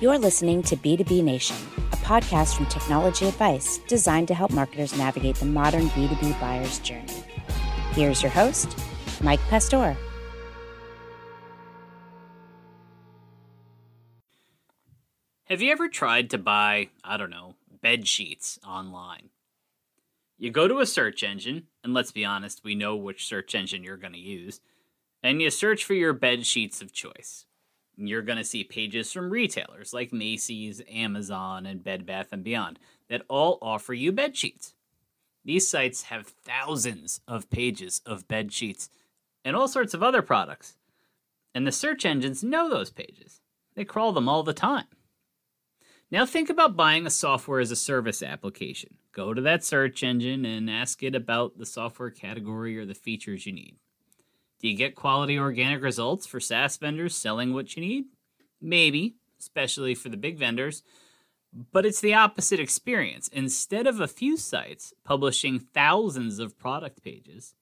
You're 0.00 0.16
listening 0.16 0.62
to 0.62 0.76
B2B 0.78 1.22
Nation, 1.22 1.56
a 1.92 1.96
podcast 1.96 2.56
from 2.56 2.64
Technology 2.64 3.28
Advice 3.28 3.80
designed 3.86 4.28
to 4.28 4.34
help 4.34 4.50
marketers 4.50 4.96
navigate 4.96 5.36
the 5.36 5.44
modern 5.44 5.90
B2B 5.90 6.40
buyer's 6.40 6.78
journey. 6.78 7.22
Here's 7.92 8.22
your 8.22 8.30
host, 8.30 8.74
Mike 9.22 9.40
Pastor. 9.50 9.94
Have 15.44 15.60
you 15.60 15.70
ever 15.70 15.86
tried 15.86 16.30
to 16.30 16.38
buy, 16.38 16.88
I 17.04 17.18
don't 17.18 17.28
know, 17.28 17.56
bed 17.82 18.08
sheets 18.08 18.58
online? 18.66 19.28
You 20.38 20.50
go 20.50 20.66
to 20.66 20.78
a 20.78 20.86
search 20.86 21.22
engine, 21.22 21.66
and 21.84 21.92
let's 21.92 22.10
be 22.10 22.24
honest, 22.24 22.64
we 22.64 22.74
know 22.74 22.96
which 22.96 23.26
search 23.26 23.54
engine 23.54 23.84
you're 23.84 23.98
going 23.98 24.14
to 24.14 24.18
use, 24.18 24.62
and 25.22 25.42
you 25.42 25.50
search 25.50 25.84
for 25.84 25.92
your 25.92 26.14
bed 26.14 26.46
sheets 26.46 26.80
of 26.80 26.90
choice. 26.90 27.44
You're 28.08 28.22
going 28.22 28.38
to 28.38 28.44
see 28.44 28.64
pages 28.64 29.12
from 29.12 29.30
retailers 29.30 29.92
like 29.92 30.12
Macy's, 30.12 30.80
Amazon, 30.90 31.66
and 31.66 31.84
Bed 31.84 32.06
Bath 32.06 32.28
& 32.36 32.42
Beyond 32.42 32.78
that 33.08 33.22
all 33.28 33.58
offer 33.60 33.92
you 33.92 34.10
bed 34.12 34.36
sheets. 34.36 34.74
These 35.44 35.68
sites 35.68 36.04
have 36.04 36.26
thousands 36.26 37.20
of 37.28 37.50
pages 37.50 38.00
of 38.06 38.28
bed 38.28 38.52
sheets 38.52 38.88
and 39.44 39.56
all 39.56 39.68
sorts 39.68 39.94
of 39.94 40.02
other 40.02 40.22
products. 40.22 40.76
And 41.54 41.66
the 41.66 41.72
search 41.72 42.04
engines 42.04 42.44
know 42.44 42.68
those 42.68 42.90
pages. 42.90 43.40
They 43.74 43.84
crawl 43.84 44.12
them 44.12 44.28
all 44.28 44.42
the 44.42 44.52
time. 44.52 44.86
Now 46.10 46.26
think 46.26 46.50
about 46.50 46.76
buying 46.76 47.06
a 47.06 47.10
software 47.10 47.60
as 47.60 47.70
a 47.70 47.76
service 47.76 48.22
application. 48.22 48.96
Go 49.12 49.32
to 49.34 49.40
that 49.42 49.64
search 49.64 50.02
engine 50.02 50.44
and 50.44 50.70
ask 50.70 51.02
it 51.02 51.14
about 51.14 51.58
the 51.58 51.66
software 51.66 52.10
category 52.10 52.78
or 52.78 52.84
the 52.84 52.94
features 52.94 53.46
you 53.46 53.52
need. 53.52 53.76
Do 54.60 54.68
you 54.68 54.76
get 54.76 54.94
quality 54.94 55.38
organic 55.38 55.82
results 55.82 56.26
for 56.26 56.38
SaaS 56.38 56.76
vendors 56.76 57.16
selling 57.16 57.54
what 57.54 57.76
you 57.76 57.82
need? 57.82 58.04
Maybe, 58.60 59.16
especially 59.40 59.94
for 59.94 60.10
the 60.10 60.18
big 60.18 60.38
vendors. 60.38 60.82
But 61.72 61.86
it's 61.86 62.00
the 62.00 62.14
opposite 62.14 62.60
experience. 62.60 63.28
Instead 63.28 63.86
of 63.86 64.00
a 64.00 64.06
few 64.06 64.36
sites 64.36 64.92
publishing 65.02 65.58
thousands 65.58 66.38
of 66.38 66.58
product 66.58 67.02
pages, 67.02 67.54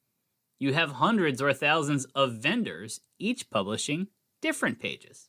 you 0.59 0.73
have 0.73 0.93
hundreds 0.93 1.41
or 1.41 1.53
thousands 1.53 2.05
of 2.17 2.43
vendors, 2.43 3.01
each 3.19 3.49
publishing 3.49 4.09
different 4.43 4.81
pages. 4.81 5.29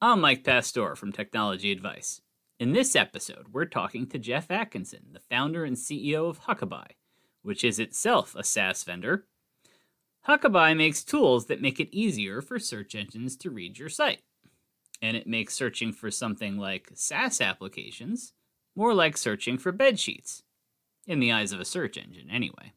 I'm 0.00 0.22
Mike 0.22 0.42
Pastor 0.42 0.96
from 0.96 1.12
Technology 1.12 1.70
Advice. 1.70 2.22
In 2.58 2.72
this 2.72 2.96
episode, 2.96 3.48
we're 3.52 3.66
talking 3.66 4.06
to 4.06 4.18
Jeff 4.18 4.50
Atkinson, 4.50 5.08
the 5.12 5.20
founder 5.20 5.64
and 5.66 5.76
CEO 5.76 6.30
of 6.30 6.44
Huckabuy, 6.44 6.92
which 7.42 7.62
is 7.62 7.78
itself 7.78 8.34
a 8.34 8.42
SaaS 8.42 8.84
vendor. 8.84 9.26
Huckabuy 10.28 10.76
makes 10.76 11.02
tools 11.02 11.46
that 11.46 11.62
make 11.62 11.80
it 11.80 11.94
easier 11.94 12.40
for 12.40 12.58
search 12.58 12.94
engines 12.94 13.36
to 13.36 13.50
read 13.50 13.78
your 13.78 13.88
site. 13.88 14.22
And 15.00 15.16
it 15.16 15.26
makes 15.26 15.54
searching 15.54 15.92
for 15.92 16.10
something 16.10 16.56
like 16.58 16.90
SaaS 16.94 17.40
applications 17.40 18.32
more 18.74 18.94
like 18.94 19.16
searching 19.16 19.58
for 19.58 19.72
bed 19.72 19.98
sheets, 19.98 20.44
in 21.06 21.20
the 21.20 21.32
eyes 21.32 21.52
of 21.52 21.60
a 21.60 21.64
search 21.64 21.96
engine, 21.98 22.30
anyway. 22.30 22.72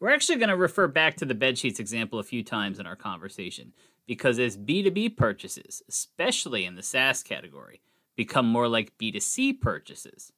We're 0.00 0.12
actually 0.12 0.38
going 0.38 0.48
to 0.48 0.56
refer 0.56 0.88
back 0.88 1.16
to 1.18 1.24
the 1.24 1.34
bed 1.34 1.58
sheets 1.58 1.78
example 1.78 2.18
a 2.18 2.24
few 2.24 2.42
times 2.42 2.80
in 2.80 2.86
our 2.86 2.96
conversation 2.96 3.72
because 4.06 4.38
as 4.38 4.56
B2B 4.56 5.16
purchases, 5.16 5.82
especially 5.88 6.64
in 6.64 6.74
the 6.74 6.82
SaaS 6.82 7.22
category, 7.22 7.82
become 8.16 8.46
more 8.46 8.66
like 8.66 8.98
B2C 8.98 9.60
purchases, 9.60 10.32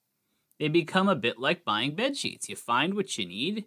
they 0.59 0.69
become 0.69 1.09
a 1.09 1.17
bit 1.17 1.39
like 1.39 1.65
buying 1.65 1.95
bed 1.95 2.17
sheets. 2.17 2.49
You 2.49 2.57
find 2.57 2.95
what 2.95 3.17
you 3.17 3.27
need, 3.27 3.65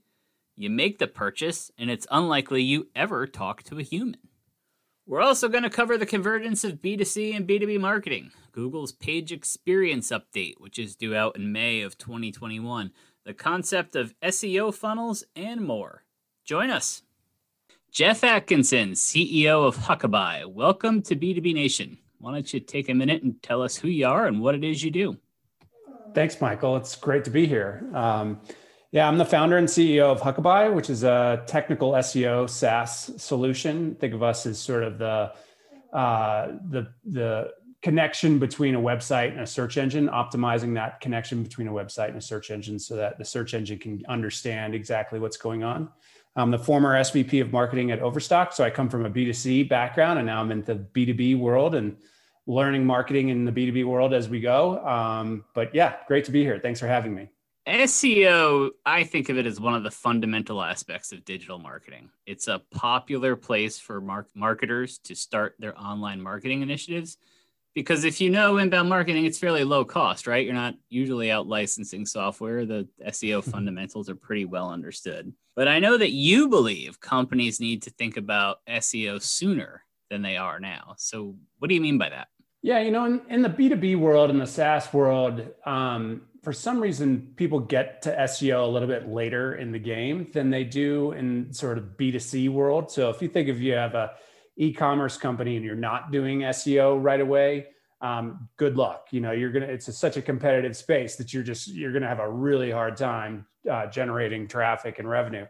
you 0.58 0.72
make 0.72 0.97
the 0.97 1.08
purchase, 1.08 1.72
and 1.77 1.91
it's 1.91 2.08
unlikely 2.09 2.63
you 2.63 2.88
ever 2.95 3.27
talk 3.27 3.61
to 3.63 3.77
a 3.77 3.83
human. 3.83 4.17
We're 5.05 5.22
also 5.22 5.47
going 5.47 5.63
to 5.63 5.69
cover 5.69 5.97
the 5.97 6.05
convergence 6.05 6.63
of 6.63 6.81
B2C 6.81 7.36
and 7.36 7.47
B2B 7.47 7.80
marketing, 7.80 8.31
Google's 8.52 8.91
page 8.91 9.31
experience 9.31 10.09
update, 10.09 10.55
which 10.58 10.80
is 10.80 10.95
due 10.95 11.16
out 11.16 11.38
in 11.38 11.52
May 11.52 11.81
of 11.81 11.97
2021, 11.97 12.91
the 13.23 13.33
concept 13.33 13.95
of 13.95 14.16
SEO 14.22 14.73
funnels, 14.73 15.23
and 15.35 15.62
more. 15.62 16.03
Join 16.44 16.72
us. 16.72 17.03
Jeff 17.91 18.23
Atkinson, 18.23 18.94
CEO 18.94 19.66
of 19.66 19.78
Huckabuy. 19.78 20.46
Welcome 20.47 21.03
to 21.03 21.16
B2B 21.16 21.53
Nation. 21.53 22.00
Why 22.19 22.34
don't 22.34 22.51
you 22.51 22.59
take 22.59 22.90
a 22.90 22.94
minute 22.96 23.22
and 23.22 23.41
tell 23.44 23.62
us 23.62 23.78
who 23.78 23.88
you 23.88 24.07
are 24.07 24.25
and 24.25 24.41
what 24.41 24.56
it 24.56 24.63
is 24.63 24.84
you 24.84 24.90
do? 24.90 25.17
Thanks, 26.13 26.41
Michael. 26.41 26.75
It's 26.78 26.96
great 26.96 27.23
to 27.25 27.29
be 27.29 27.46
here. 27.46 27.88
Um, 27.94 28.41
yeah, 28.97 29.08
I'm 29.08 29.19
the 29.19 29.25
founder 29.25 29.58
and 29.58 29.68
CEO 29.68 30.06
of 30.06 30.22
Huckabuy, 30.22 30.74
which 30.74 30.90
is 30.90 31.03
a 31.03 31.44
technical 31.46 31.91
SEO 31.91 32.50
SaaS 32.50 33.12
solution. 33.22 33.94
Think 33.94 34.16
of 34.16 34.24
us 34.24 34.47
as 34.47 34.58
sort 34.58 34.81
of 34.81 34.97
the 34.97 35.34
uh, 35.94 36.53
the 36.72 36.88
the 37.06 37.52
connection 37.84 38.40
between 38.40 38.74
a 38.74 38.81
website 38.81 39.34
and 39.34 39.41
a 39.41 39.46
search 39.46 39.78
engine, 39.78 40.08
optimizing 40.08 40.74
that 40.74 41.00
connection 41.00 41.44
between 41.44 41.68
a 41.68 41.72
website 41.72 42.08
and 42.08 42.18
a 42.18 42.22
search 42.22 42.50
engine 42.50 42.80
so 42.80 42.96
that 42.96 43.19
the 43.19 43.24
search 43.24 43.53
engine 43.53 43.78
can 43.78 44.03
understand 44.09 44.74
exactly 44.74 45.19
what's 45.19 45.38
going 45.38 45.64
on. 45.64 45.90
I'm 46.35 46.50
the 46.50 46.58
former 46.58 46.96
SVP 46.96 47.40
of 47.40 47.52
marketing 47.52 47.91
at 47.91 48.00
Overstock. 48.00 48.52
So 48.52 48.64
I 48.64 48.72
come 48.72 48.90
from 48.90 49.06
a 49.06 49.12
B2C 49.12 49.69
background 49.69 50.18
and 50.18 50.25
now 50.25 50.41
I'm 50.41 50.50
in 50.52 50.64
the 50.64 50.74
B2B 50.74 51.38
world 51.38 51.75
and 51.75 51.97
learning 52.47 52.84
marketing 52.84 53.29
in 53.29 53.46
the 53.46 53.52
B2B 53.52 53.85
world 53.85 54.16
as 54.16 54.28
we 54.28 54.40
go. 54.40 54.84
Um, 54.84 55.46
but 55.53 55.75
yeah, 55.75 55.97
great 56.08 56.25
to 56.25 56.31
be 56.31 56.41
here. 56.41 56.59
Thanks 56.59 56.79
for 56.79 56.88
having 56.88 57.14
me. 57.14 57.29
SEO, 57.67 58.69
I 58.85 59.03
think 59.03 59.28
of 59.28 59.38
it 59.38 59.45
as 59.45 59.59
one 59.59 59.73
of 59.73 59.83
the 59.83 59.91
fundamental 59.91 60.63
aspects 60.63 61.11
of 61.11 61.25
digital 61.25 61.59
marketing. 61.59 62.09
It's 62.25 62.47
a 62.47 62.61
popular 62.72 63.35
place 63.35 63.78
for 63.78 64.00
mar- 64.00 64.28
marketers 64.33 65.00
to 65.00 65.16
start 65.16 65.55
their 65.59 65.78
online 65.78 66.22
marketing 66.22 66.61
initiatives 66.61 67.17
because 67.75 68.05
if 68.05 68.22
you 68.22 68.29
know 68.29 68.57
inbound 68.57 68.88
marketing, 68.88 69.25
it's 69.25 69.38
fairly 69.38 69.66
low 69.66 69.83
cost, 69.83 70.28
right? 70.28 70.45
You're 70.45 70.55
not 70.55 70.75
usually 70.89 71.29
out 71.29 71.45
licensing 71.45 72.05
software. 72.05 72.66
The 72.66 72.88
SEO 73.05 73.39
mm-hmm. 73.39 73.51
fundamentals 73.51 74.09
are 74.09 74.16
pretty 74.16 74.45
well 74.45 74.72
understood. 74.72 75.34
But 75.55 75.67
I 75.67 75.79
know 75.79 75.97
that 75.97 76.11
you 76.11 76.47
believe 76.47 77.01
companies 77.01 77.59
need 77.59 77.81
to 77.84 77.89
think 77.89 78.16
about 78.16 78.66
SEO 78.67 79.22
sooner 79.22 79.84
than 80.09 80.22
they 80.22 80.38
are 80.38 80.59
now. 80.59 80.95
So, 80.97 81.35
what 81.59 81.67
do 81.67 81.75
you 81.75 81.81
mean 81.81 81.97
by 81.97 82.09
that? 82.09 82.29
Yeah, 82.61 82.79
you 82.79 82.91
know, 82.91 83.05
in, 83.05 83.22
in 83.29 83.41
the 83.41 83.49
B2B 83.49 83.99
world 83.99 84.29
and 84.29 84.41
the 84.41 84.47
SaaS 84.47 84.91
world, 84.91 85.45
um, 85.66 86.22
for 86.47 86.53
some 86.53 86.80
reason, 86.80 87.34
people 87.35 87.59
get 87.59 88.02
to 88.03 88.16
SEO 88.19 88.63
a 88.63 88.68
little 88.68 88.88
bit 88.88 89.09
later 89.09 89.56
in 89.56 89.74
the 89.74 89.80
game 89.80 90.25
than 90.31 90.50
they 90.50 90.63
do 90.63 91.12
in 91.12 91.52
sort 91.52 91.78
of 91.78 91.97
B2C 91.97 92.47
world. 92.47 92.90
So, 92.90 93.09
if 93.09 93.22
you 93.22 93.28
think 93.28 93.50
if 93.50 93.59
you 93.59 93.74
have 93.74 93.96
a 93.96 94.13
e-commerce 94.56 95.18
company 95.18 95.58
and 95.58 95.66
you're 95.66 95.75
not 95.75 96.09
doing 96.09 96.44
SEO 96.44 97.03
right 97.03 97.19
away, 97.19 97.68
um, 98.00 98.47
good 98.56 98.78
luck. 98.78 99.08
You 99.12 99.19
know, 99.19 99.34
you're 99.34 99.52
gonna. 99.52 99.66
It's 99.66 99.90
a, 99.90 99.91
such 99.91 100.16
a 100.16 100.22
competitive 100.22 100.78
space 100.78 101.18
that 101.18 101.34
you're 101.34 101.44
just 101.44 101.68
you're 101.68 101.91
gonna 101.91 102.08
have 102.08 102.22
a 102.22 102.31
really 102.31 102.72
hard 102.72 102.96
time 102.96 103.46
uh, 103.69 103.88
generating 103.88 104.47
traffic 104.47 105.00
and 105.00 105.09
revenue. 105.09 105.47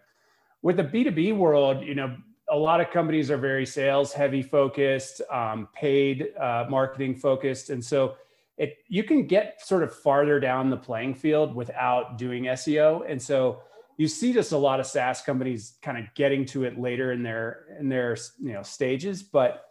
With 0.63 0.77
the 0.77 0.83
B2B 0.83 1.37
world, 1.37 1.83
you 1.83 1.93
know, 1.93 2.17
a 2.49 2.57
lot 2.57 2.81
of 2.81 2.89
companies 2.89 3.29
are 3.29 3.37
very 3.37 3.67
sales 3.67 4.13
heavy 4.13 4.41
focused, 4.41 5.21
um, 5.31 5.67
paid 5.75 6.29
uh, 6.41 6.65
marketing 6.67 7.13
focused, 7.17 7.69
and 7.69 7.85
so 7.85 8.15
it 8.57 8.79
you 8.87 9.03
can 9.03 9.27
get 9.27 9.61
sort 9.65 9.83
of 9.83 9.93
farther 9.93 10.39
down 10.39 10.69
the 10.69 10.77
playing 10.77 11.13
field 11.13 11.55
without 11.55 12.17
doing 12.17 12.45
SEO. 12.45 13.09
And 13.09 13.21
so 13.21 13.61
you 13.97 14.07
see 14.07 14.33
just 14.33 14.51
a 14.51 14.57
lot 14.57 14.79
of 14.79 14.85
SaaS 14.85 15.21
companies 15.21 15.77
kind 15.81 15.97
of 15.97 16.05
getting 16.15 16.45
to 16.45 16.63
it 16.63 16.79
later 16.79 17.11
in 17.11 17.23
their 17.23 17.65
in 17.79 17.89
their 17.89 18.17
you 18.41 18.53
know 18.53 18.63
stages, 18.63 19.23
but 19.23 19.63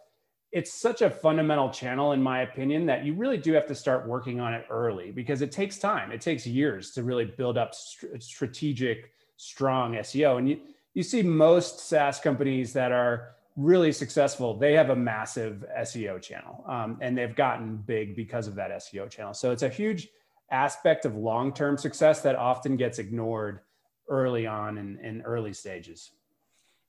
it's 0.53 0.73
such 0.73 1.01
a 1.01 1.09
fundamental 1.09 1.69
channel 1.69 2.13
in 2.13 2.23
my 2.23 2.41
opinion 2.41 2.85
that 2.85 3.05
you 3.05 3.13
really 3.13 3.37
do 3.37 3.51
have 3.51 3.65
to 3.67 3.75
start 3.75 4.07
working 4.07 4.39
on 4.39 4.53
it 4.53 4.65
early 4.69 5.11
because 5.11 5.41
it 5.41 5.51
takes 5.51 5.77
time. 5.77 6.11
It 6.11 6.21
takes 6.21 6.47
years 6.47 6.91
to 6.91 7.03
really 7.03 7.25
build 7.25 7.57
up 7.57 7.75
st- 7.75 8.23
strategic 8.23 9.11
strong 9.35 9.95
SEO 9.95 10.37
and 10.37 10.49
you 10.49 10.59
you 10.93 11.03
see 11.03 11.21
most 11.21 11.81
SaaS 11.81 12.19
companies 12.19 12.73
that 12.73 12.91
are 12.91 13.35
really 13.57 13.91
successful, 13.91 14.55
they 14.55 14.73
have 14.73 14.91
a 14.91 14.95
massive 14.95 15.65
SEO 15.79 16.21
channel 16.21 16.63
um, 16.67 16.97
and 17.01 17.17
they've 17.17 17.35
gotten 17.35 17.75
big 17.75 18.15
because 18.15 18.47
of 18.47 18.55
that 18.55 18.71
SEO 18.71 19.09
channel. 19.09 19.33
So 19.33 19.51
it's 19.51 19.63
a 19.63 19.69
huge 19.69 20.07
aspect 20.51 21.05
of 21.05 21.15
long 21.15 21.51
term 21.51 21.77
success 21.77 22.21
that 22.21 22.35
often 22.35 22.77
gets 22.77 22.99
ignored 22.99 23.61
early 24.07 24.47
on 24.47 24.77
in, 24.77 24.99
in 24.99 25.21
early 25.23 25.53
stages. 25.53 26.11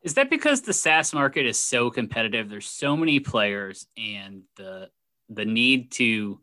Is 0.03 0.15
that 0.15 0.31
because 0.31 0.61
the 0.61 0.73
SaaS 0.73 1.12
market 1.12 1.44
is 1.47 1.59
so 1.59 1.91
competitive? 1.91 2.49
There's 2.49 2.69
so 2.69 2.97
many 2.97 3.19
players, 3.19 3.88
and 3.97 4.43
the 4.56 4.91
the 5.29 5.44
need 5.44 5.91
to 5.93 6.41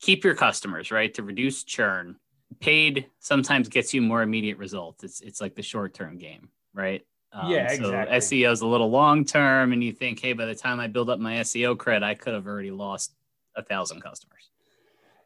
keep 0.00 0.24
your 0.24 0.34
customers 0.34 0.90
right 0.90 1.12
to 1.14 1.22
reduce 1.22 1.64
churn. 1.64 2.16
Paid 2.60 3.06
sometimes 3.18 3.68
gets 3.68 3.94
you 3.94 4.02
more 4.02 4.22
immediate 4.22 4.58
results. 4.58 5.04
It's 5.04 5.20
it's 5.22 5.40
like 5.40 5.54
the 5.54 5.62
short 5.62 5.94
term 5.94 6.18
game, 6.18 6.50
right? 6.74 7.02
Um, 7.32 7.50
yeah, 7.50 7.70
exactly. 7.70 8.20
So 8.20 8.34
SEO 8.34 8.52
is 8.52 8.60
a 8.62 8.66
little 8.66 8.90
long 8.90 9.24
term, 9.24 9.72
and 9.72 9.84
you 9.84 9.92
think, 9.92 10.20
hey, 10.20 10.32
by 10.32 10.46
the 10.46 10.54
time 10.54 10.80
I 10.80 10.86
build 10.86 11.10
up 11.10 11.18
my 11.18 11.36
SEO 11.36 11.76
cred, 11.76 12.02
I 12.02 12.14
could 12.14 12.34
have 12.34 12.46
already 12.46 12.70
lost 12.70 13.12
a 13.56 13.62
thousand 13.62 14.00
customers. 14.02 14.50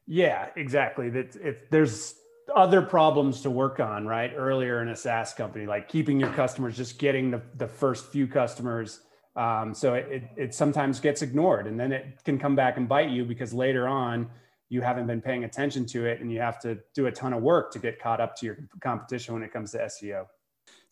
Yeah, 0.06 0.48
exactly. 0.56 1.10
That 1.10 1.36
if 1.36 1.70
there's 1.70 2.16
other 2.54 2.82
problems 2.82 3.40
to 3.42 3.50
work 3.50 3.78
on, 3.80 4.06
right? 4.06 4.32
Earlier 4.34 4.82
in 4.82 4.88
a 4.88 4.96
SaaS 4.96 5.32
company, 5.32 5.66
like 5.66 5.88
keeping 5.88 6.18
your 6.18 6.32
customers, 6.32 6.76
just 6.76 6.98
getting 6.98 7.30
the, 7.30 7.40
the 7.56 7.68
first 7.68 8.06
few 8.06 8.26
customers 8.26 9.00
Um, 9.34 9.74
so 9.74 9.94
it, 9.94 10.06
it, 10.10 10.24
it 10.36 10.54
sometimes 10.54 11.00
gets 11.00 11.22
ignored 11.22 11.66
and 11.66 11.80
then 11.80 11.92
it 11.92 12.22
can 12.24 12.38
come 12.38 12.54
back 12.54 12.76
and 12.76 12.86
bite 12.88 13.08
you 13.08 13.24
because 13.24 13.54
later 13.54 13.88
on 13.88 14.28
you 14.68 14.82
haven't 14.82 15.06
been 15.06 15.22
paying 15.22 15.44
attention 15.44 15.86
to 15.86 16.04
it 16.04 16.20
and 16.20 16.30
you 16.30 16.40
have 16.40 16.60
to 16.60 16.78
do 16.94 17.06
a 17.06 17.12
ton 17.12 17.32
of 17.32 17.42
work 17.42 17.72
to 17.72 17.78
get 17.78 17.98
caught 17.98 18.20
up 18.20 18.36
to 18.36 18.46
your 18.46 18.58
competition 18.80 19.32
when 19.32 19.42
it 19.42 19.52
comes 19.52 19.72
to 19.72 19.78
SEO. 19.78 20.26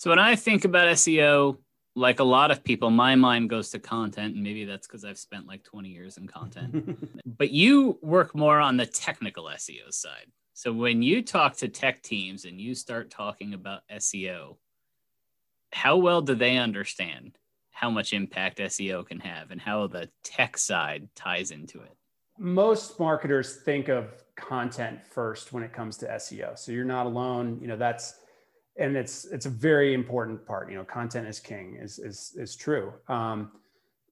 So 0.00 0.08
when 0.08 0.18
I 0.18 0.34
think 0.34 0.64
about 0.64 0.88
SEO, 0.88 1.58
like 1.94 2.20
a 2.20 2.24
lot 2.24 2.50
of 2.50 2.64
people, 2.64 2.88
my 2.88 3.16
mind 3.16 3.50
goes 3.50 3.68
to 3.72 3.78
content, 3.78 4.34
and 4.34 4.42
maybe 4.42 4.64
that's 4.64 4.86
because 4.86 5.04
I've 5.04 5.18
spent 5.18 5.46
like 5.46 5.62
20 5.62 5.90
years 5.90 6.16
in 6.16 6.26
content. 6.26 7.22
but 7.26 7.50
you 7.50 7.98
work 8.00 8.34
more 8.34 8.60
on 8.60 8.78
the 8.78 8.86
technical 8.86 9.44
SEO 9.44 9.92
side. 9.92 10.32
So 10.54 10.72
when 10.72 11.02
you 11.02 11.20
talk 11.20 11.54
to 11.58 11.68
tech 11.68 12.02
teams 12.02 12.46
and 12.46 12.58
you 12.58 12.74
start 12.74 13.10
talking 13.10 13.52
about 13.52 13.82
SEO, 13.92 14.56
how 15.74 15.98
well 15.98 16.22
do 16.22 16.34
they 16.34 16.56
understand 16.56 17.36
how 17.70 17.90
much 17.90 18.14
impact 18.14 18.56
SEO 18.56 19.06
can 19.06 19.20
have 19.20 19.50
and 19.50 19.60
how 19.60 19.86
the 19.86 20.08
tech 20.24 20.56
side 20.56 21.10
ties 21.14 21.50
into 21.50 21.78
it? 21.82 21.94
Most 22.38 22.98
marketers 22.98 23.56
think 23.56 23.88
of 23.88 24.24
content 24.34 25.04
first 25.04 25.52
when 25.52 25.62
it 25.62 25.74
comes 25.74 25.98
to 25.98 26.06
SEO. 26.06 26.58
So 26.58 26.72
you're 26.72 26.86
not 26.86 27.04
alone. 27.04 27.58
You 27.60 27.66
know, 27.66 27.76
that's 27.76 28.19
and 28.80 28.96
it's 28.96 29.26
it's 29.26 29.46
a 29.46 29.50
very 29.50 29.94
important 29.94 30.44
part. 30.44 30.70
You 30.70 30.76
know, 30.76 30.84
content 30.84 31.28
is 31.28 31.38
king 31.38 31.76
is 31.80 31.98
is 31.98 32.34
is 32.36 32.56
true. 32.56 32.92
Um, 33.08 33.52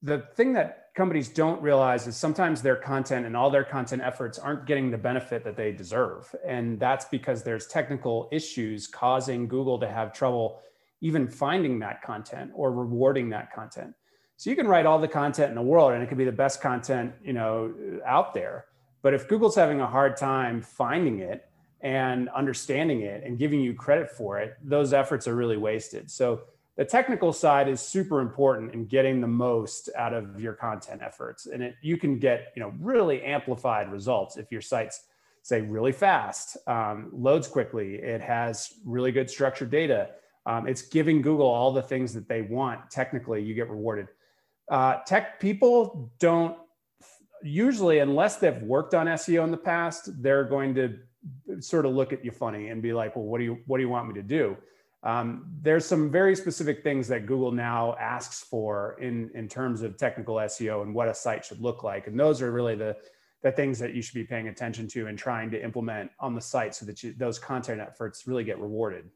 the 0.01 0.19
thing 0.35 0.53
that 0.53 0.89
companies 0.95 1.27
don't 1.27 1.61
realize 1.61 2.07
is 2.07 2.15
sometimes 2.15 2.61
their 2.61 2.75
content 2.75 3.25
and 3.25 3.35
all 3.35 3.49
their 3.49 3.65
content 3.65 4.01
efforts 4.01 4.39
aren't 4.39 4.65
getting 4.65 4.89
the 4.89 4.97
benefit 4.97 5.43
that 5.43 5.57
they 5.57 5.71
deserve, 5.71 6.33
and 6.45 6.79
that's 6.79 7.05
because 7.05 7.43
there's 7.43 7.67
technical 7.67 8.29
issues 8.31 8.87
causing 8.87 9.47
Google 9.47 9.79
to 9.79 9.87
have 9.87 10.13
trouble 10.13 10.61
even 11.01 11.27
finding 11.27 11.79
that 11.79 12.01
content 12.01 12.51
or 12.53 12.71
rewarding 12.71 13.29
that 13.29 13.53
content. 13.53 13.93
So 14.35 14.49
you 14.49 14.55
can 14.55 14.67
write 14.67 14.85
all 14.85 14.99
the 14.99 15.07
content 15.07 15.49
in 15.49 15.55
the 15.55 15.61
world, 15.61 15.93
and 15.93 16.03
it 16.03 16.07
could 16.07 16.17
be 16.17 16.25
the 16.25 16.31
best 16.31 16.61
content 16.61 17.13
you 17.23 17.33
know 17.33 17.73
out 18.05 18.33
there. 18.33 18.65
But 19.01 19.13
if 19.13 19.27
Google's 19.27 19.55
having 19.55 19.81
a 19.81 19.87
hard 19.87 20.15
time 20.15 20.61
finding 20.61 21.19
it, 21.19 21.48
and 21.81 22.29
understanding 22.29 23.01
it 23.01 23.23
and 23.23 23.37
giving 23.37 23.61
you 23.61 23.73
credit 23.73 24.09
for 24.09 24.39
it, 24.39 24.57
those 24.63 24.93
efforts 24.93 25.27
are 25.27 25.35
really 25.35 25.57
wasted. 25.57 26.11
So 26.11 26.41
the 26.75 26.85
technical 26.85 27.33
side 27.33 27.67
is 27.67 27.81
super 27.81 28.21
important 28.21 28.73
in 28.73 28.85
getting 28.85 29.21
the 29.21 29.27
most 29.27 29.89
out 29.97 30.13
of 30.13 30.39
your 30.39 30.53
content 30.53 31.01
efforts. 31.03 31.45
And 31.45 31.61
it, 31.61 31.75
you 31.81 31.97
can 31.97 32.19
get, 32.19 32.53
you 32.55 32.61
know, 32.61 32.73
really 32.79 33.21
amplified 33.23 33.91
results 33.91 34.37
if 34.37 34.51
your 34.51 34.61
site's 34.61 35.01
say 35.41 35.61
really 35.61 35.91
fast, 35.91 36.57
um, 36.67 37.09
loads 37.11 37.47
quickly, 37.47 37.95
it 37.95 38.21
has 38.21 38.73
really 38.85 39.11
good 39.11 39.29
structured 39.29 39.69
data. 39.71 40.09
Um, 40.45 40.67
it's 40.67 40.81
giving 40.81 41.21
Google 41.21 41.47
all 41.47 41.71
the 41.71 41.81
things 41.81 42.13
that 42.13 42.27
they 42.27 42.41
want. 42.41 42.89
Technically, 42.89 43.41
you 43.41 43.53
get 43.53 43.69
rewarded. 43.69 44.07
Uh, 44.69 44.97
tech 45.05 45.39
people 45.39 46.11
don't 46.19 46.57
usually, 47.43 47.99
unless 47.99 48.37
they've 48.37 48.61
worked 48.61 48.93
on 48.93 49.07
SEO 49.07 49.43
in 49.43 49.51
the 49.51 49.57
past, 49.57 50.21
they're 50.21 50.43
going 50.43 50.75
to 50.75 50.99
sort 51.59 51.85
of 51.85 51.93
look 51.93 52.13
at 52.13 52.23
you 52.23 52.31
funny 52.31 52.69
and 52.69 52.81
be 52.81 52.93
like, 52.93 53.15
well, 53.15 53.25
what 53.25 53.39
do 53.39 53.43
you 53.43 53.59
what 53.65 53.77
do 53.77 53.83
you 53.83 53.89
want 53.89 54.07
me 54.07 54.13
to 54.15 54.23
do? 54.23 54.57
Um, 55.01 55.45
there's 55.61 55.85
some 55.85 56.11
very 56.11 56.35
specific 56.35 56.83
things 56.83 57.07
that 57.07 57.25
Google 57.25 57.51
now 57.51 57.95
asks 57.99 58.43
for 58.43 58.97
in 58.99 59.29
in 59.33 59.47
terms 59.47 59.81
of 59.81 59.97
technical 59.97 60.35
SEO 60.35 60.81
and 60.83 60.93
what 60.93 61.07
a 61.07 61.13
site 61.13 61.45
should 61.45 61.61
look 61.61 61.83
like, 61.83 62.07
and 62.07 62.19
those 62.19 62.41
are 62.41 62.51
really 62.51 62.75
the 62.75 62.95
the 63.41 63.51
things 63.51 63.79
that 63.79 63.93
you 63.93 64.01
should 64.01 64.15
be 64.15 64.23
paying 64.23 64.49
attention 64.49 64.87
to 64.87 65.07
and 65.07 65.17
trying 65.17 65.49
to 65.51 65.63
implement 65.63 66.11
on 66.19 66.35
the 66.35 66.41
site 66.41 66.75
so 66.75 66.85
that 66.85 67.01
you, 67.03 67.13
those 67.17 67.39
content 67.39 67.79
efforts 67.79 68.27
really 68.27 68.43
get 68.43 68.59
rewarded. 68.59 69.09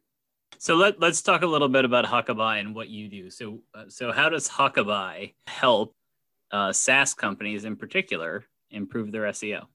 So 0.59 0.75
let, 0.75 0.99
let's 0.99 1.21
talk 1.21 1.41
a 1.41 1.47
little 1.47 1.67
bit 1.67 1.83
about 1.83 2.05
Huckabuy 2.05 2.59
and 2.59 2.73
what 2.73 2.87
you 2.87 3.09
do. 3.09 3.29
So, 3.29 3.59
uh, 3.75 3.85
so 3.89 4.13
how 4.13 4.29
does 4.29 4.47
Huckabuy 4.47 5.33
help 5.47 5.93
uh, 6.51 6.71
SaaS 6.71 7.13
companies 7.13 7.65
in 7.65 7.75
particular 7.75 8.45
improve 8.71 9.11
their 9.11 9.23
SEO? 9.23 9.65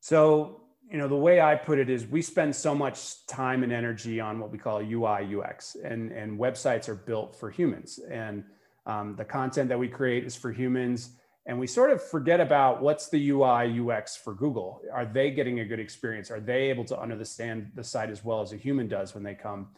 So 0.00 0.61
you 0.92 0.98
know 0.98 1.08
the 1.08 1.16
way 1.16 1.40
i 1.40 1.54
put 1.54 1.78
it 1.78 1.88
is 1.88 2.06
we 2.06 2.20
spend 2.20 2.54
so 2.54 2.74
much 2.74 3.26
time 3.26 3.62
and 3.62 3.72
energy 3.72 4.20
on 4.20 4.38
what 4.38 4.50
we 4.50 4.58
call 4.58 4.80
ui 4.80 5.34
ux 5.34 5.74
and 5.82 6.12
and 6.12 6.38
websites 6.38 6.88
are 6.88 6.94
built 6.94 7.34
for 7.34 7.50
humans. 7.50 7.98
And 8.10 8.44
um, 8.84 9.16
the 9.16 9.24
content 9.24 9.68
that 9.70 9.78
we 9.78 9.88
create 9.88 10.24
is 10.24 10.36
for 10.36 10.52
humans 10.52 11.12
and 11.46 11.58
we 11.58 11.66
sort 11.66 11.90
of 11.90 12.00
forget 12.02 12.40
about 12.40 12.82
what's 12.82 13.08
the 13.08 13.30
ui 13.30 13.80
ux 13.90 14.16
for 14.16 14.34
google. 14.34 14.82
Are 14.92 15.06
they 15.06 15.30
getting 15.30 15.60
a 15.60 15.64
good 15.64 15.80
experience? 15.80 16.30
Are 16.30 16.40
they 16.40 16.64
able 16.68 16.84
to 16.84 17.00
understand 17.00 17.72
the 17.74 17.82
site 17.82 18.10
as 18.10 18.22
well 18.22 18.42
as 18.42 18.52
a 18.52 18.56
human 18.56 18.86
does 18.86 19.14
when 19.14 19.24
they 19.24 19.34
come? 19.34 19.68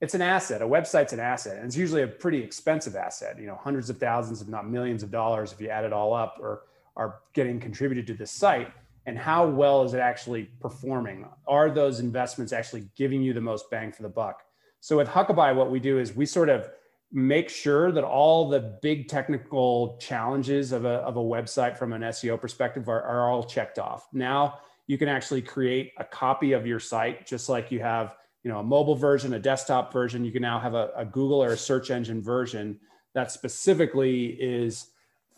It's 0.00 0.14
an 0.14 0.22
asset. 0.22 0.62
A 0.62 0.66
website's 0.66 1.12
an 1.12 1.20
asset 1.20 1.58
and 1.58 1.66
it's 1.66 1.76
usually 1.76 2.02
a 2.02 2.08
pretty 2.08 2.42
expensive 2.42 2.96
asset. 2.96 3.38
You 3.38 3.48
know 3.48 3.60
hundreds 3.62 3.90
of 3.90 3.98
thousands 3.98 4.40
if 4.40 4.48
not 4.48 4.66
millions 4.66 5.02
of 5.02 5.10
dollars 5.10 5.52
if 5.52 5.60
you 5.60 5.68
add 5.68 5.84
it 5.84 5.92
all 5.92 6.14
up 6.14 6.38
or 6.40 6.62
are 6.96 7.16
getting 7.34 7.60
contributed 7.60 8.06
to 8.06 8.14
this 8.14 8.30
site 8.30 8.72
and 9.06 9.18
how 9.18 9.46
well 9.46 9.82
is 9.84 9.94
it 9.94 10.00
actually 10.00 10.50
performing? 10.60 11.26
Are 11.46 11.70
those 11.70 12.00
investments 12.00 12.52
actually 12.52 12.88
giving 12.96 13.22
you 13.22 13.32
the 13.32 13.40
most 13.40 13.70
bang 13.70 13.92
for 13.92 14.02
the 14.02 14.08
buck? 14.08 14.42
So 14.80 14.96
with 14.96 15.08
Huckabuy, 15.08 15.54
what 15.54 15.70
we 15.70 15.80
do 15.80 15.98
is 15.98 16.14
we 16.14 16.26
sort 16.26 16.48
of 16.48 16.68
make 17.12 17.48
sure 17.48 17.92
that 17.92 18.04
all 18.04 18.48
the 18.48 18.76
big 18.82 19.08
technical 19.08 19.98
challenges 20.00 20.72
of 20.72 20.84
a, 20.84 20.96
of 20.96 21.16
a 21.16 21.20
website 21.20 21.76
from 21.76 21.92
an 21.92 22.02
SEO 22.02 22.40
perspective 22.40 22.88
are, 22.88 23.02
are 23.02 23.30
all 23.30 23.44
checked 23.44 23.78
off. 23.78 24.08
Now 24.12 24.58
you 24.86 24.98
can 24.98 25.08
actually 25.08 25.42
create 25.42 25.92
a 25.98 26.04
copy 26.04 26.52
of 26.52 26.66
your 26.66 26.80
site 26.80 27.26
just 27.26 27.48
like 27.48 27.70
you 27.70 27.80
have 27.80 28.16
you 28.42 28.50
know 28.50 28.58
a 28.58 28.62
mobile 28.62 28.94
version 28.94 29.34
a 29.34 29.38
desktop 29.38 29.92
version 29.92 30.24
you 30.24 30.32
can 30.32 30.42
now 30.42 30.58
have 30.58 30.74
a, 30.74 30.90
a 30.96 31.04
google 31.04 31.42
or 31.42 31.52
a 31.52 31.56
search 31.56 31.90
engine 31.90 32.22
version 32.22 32.78
that 33.14 33.30
specifically 33.30 34.26
is 34.26 34.88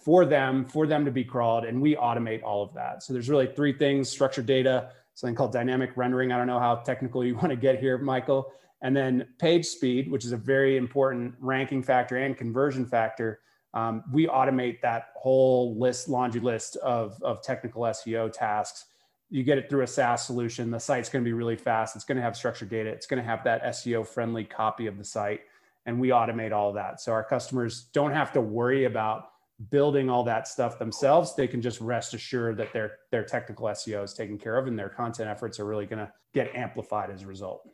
for 0.07 0.25
them, 0.25 0.65
for 0.65 0.87
them 0.87 1.05
to 1.05 1.11
be 1.11 1.25
crawled, 1.25 1.65
and 1.65 1.83
we 1.83 1.97
automate 1.97 2.41
all 2.45 2.63
of 2.63 2.73
that. 2.75 3.03
So 3.03 3.13
there's 3.13 3.29
really 3.29 3.49
three 3.49 3.73
things: 3.73 4.09
structured 4.09 4.47
data, 4.47 4.91
something 5.15 5.35
called 5.35 5.53
dynamic 5.53 5.97
rendering. 5.97 6.31
I 6.31 6.39
don't 6.39 6.47
know 6.47 6.61
how 6.61 6.77
technical 6.77 7.25
you 7.25 7.35
want 7.43 7.49
to 7.49 7.57
get 7.57 7.81
here, 7.81 7.99
Michael, 7.99 8.53
and 8.83 8.97
then 8.97 9.27
page 9.41 9.67
speed, 9.67 10.09
which 10.09 10.25
is 10.25 10.31
a 10.31 10.37
very 10.37 10.77
important 10.77 11.35
ranking 11.41 11.83
factor 11.83 12.19
and 12.19 12.39
conversion 12.39 12.87
factor. 12.87 13.41
Um, 13.75 14.05
we 14.13 14.29
automate 14.29 14.81
that 14.83 15.09
whole 15.17 15.77
list, 15.77 16.09
laundry 16.09 16.41
list 16.41 16.77
of, 16.77 17.21
of 17.23 17.43
technical 17.43 17.83
SEO 17.83 18.33
tasks. 18.33 18.85
You 19.29 19.43
get 19.43 19.59
it 19.59 19.69
through 19.69 19.83
a 19.83 19.89
SaaS 19.89 20.25
solution. 20.25 20.71
The 20.71 20.79
site's 20.79 21.09
going 21.09 21.25
to 21.25 21.29
be 21.29 21.33
really 21.33 21.57
fast. 21.57 21.97
It's 21.97 22.05
going 22.05 22.17
to 22.17 22.23
have 22.23 22.37
structured 22.37 22.71
data. 22.71 22.91
It's 22.91 23.07
going 23.09 23.21
to 23.21 23.29
have 23.29 23.43
that 23.43 23.65
SEO 23.65 24.07
friendly 24.07 24.45
copy 24.45 24.87
of 24.87 24.99
the 24.99 25.05
site. 25.05 25.41
And 25.85 25.99
we 25.99 26.11
automate 26.11 26.53
all 26.53 26.69
of 26.69 26.77
that. 26.77 27.01
So 27.01 27.11
our 27.11 27.25
customers 27.25 27.89
don't 27.93 28.13
have 28.13 28.33
to 28.35 28.41
worry 28.41 28.85
about 28.85 29.31
building 29.71 30.11
all 30.11 30.25
that 30.25 30.47
stuff 30.47 30.79
themselves, 30.79 31.35
they 31.35 31.47
can 31.47 31.63
just 31.63 31.81
rest 31.81 32.15
assured 32.15 32.57
that 32.59 32.73
their 32.73 32.99
their 33.11 33.25
technical 33.25 33.67
SEO 33.67 34.05
is 34.05 34.15
taken 34.15 34.39
care 34.39 34.57
of 34.57 34.67
and 34.67 34.79
their 34.79 34.89
content 34.89 35.29
efforts 35.29 35.59
are 35.59 35.65
really 35.65 35.87
going 35.87 35.99
to 35.99 36.13
get 36.35 36.55
amplified 36.55 37.11
as 37.11 37.23
a 37.23 37.27
result. 37.27 37.69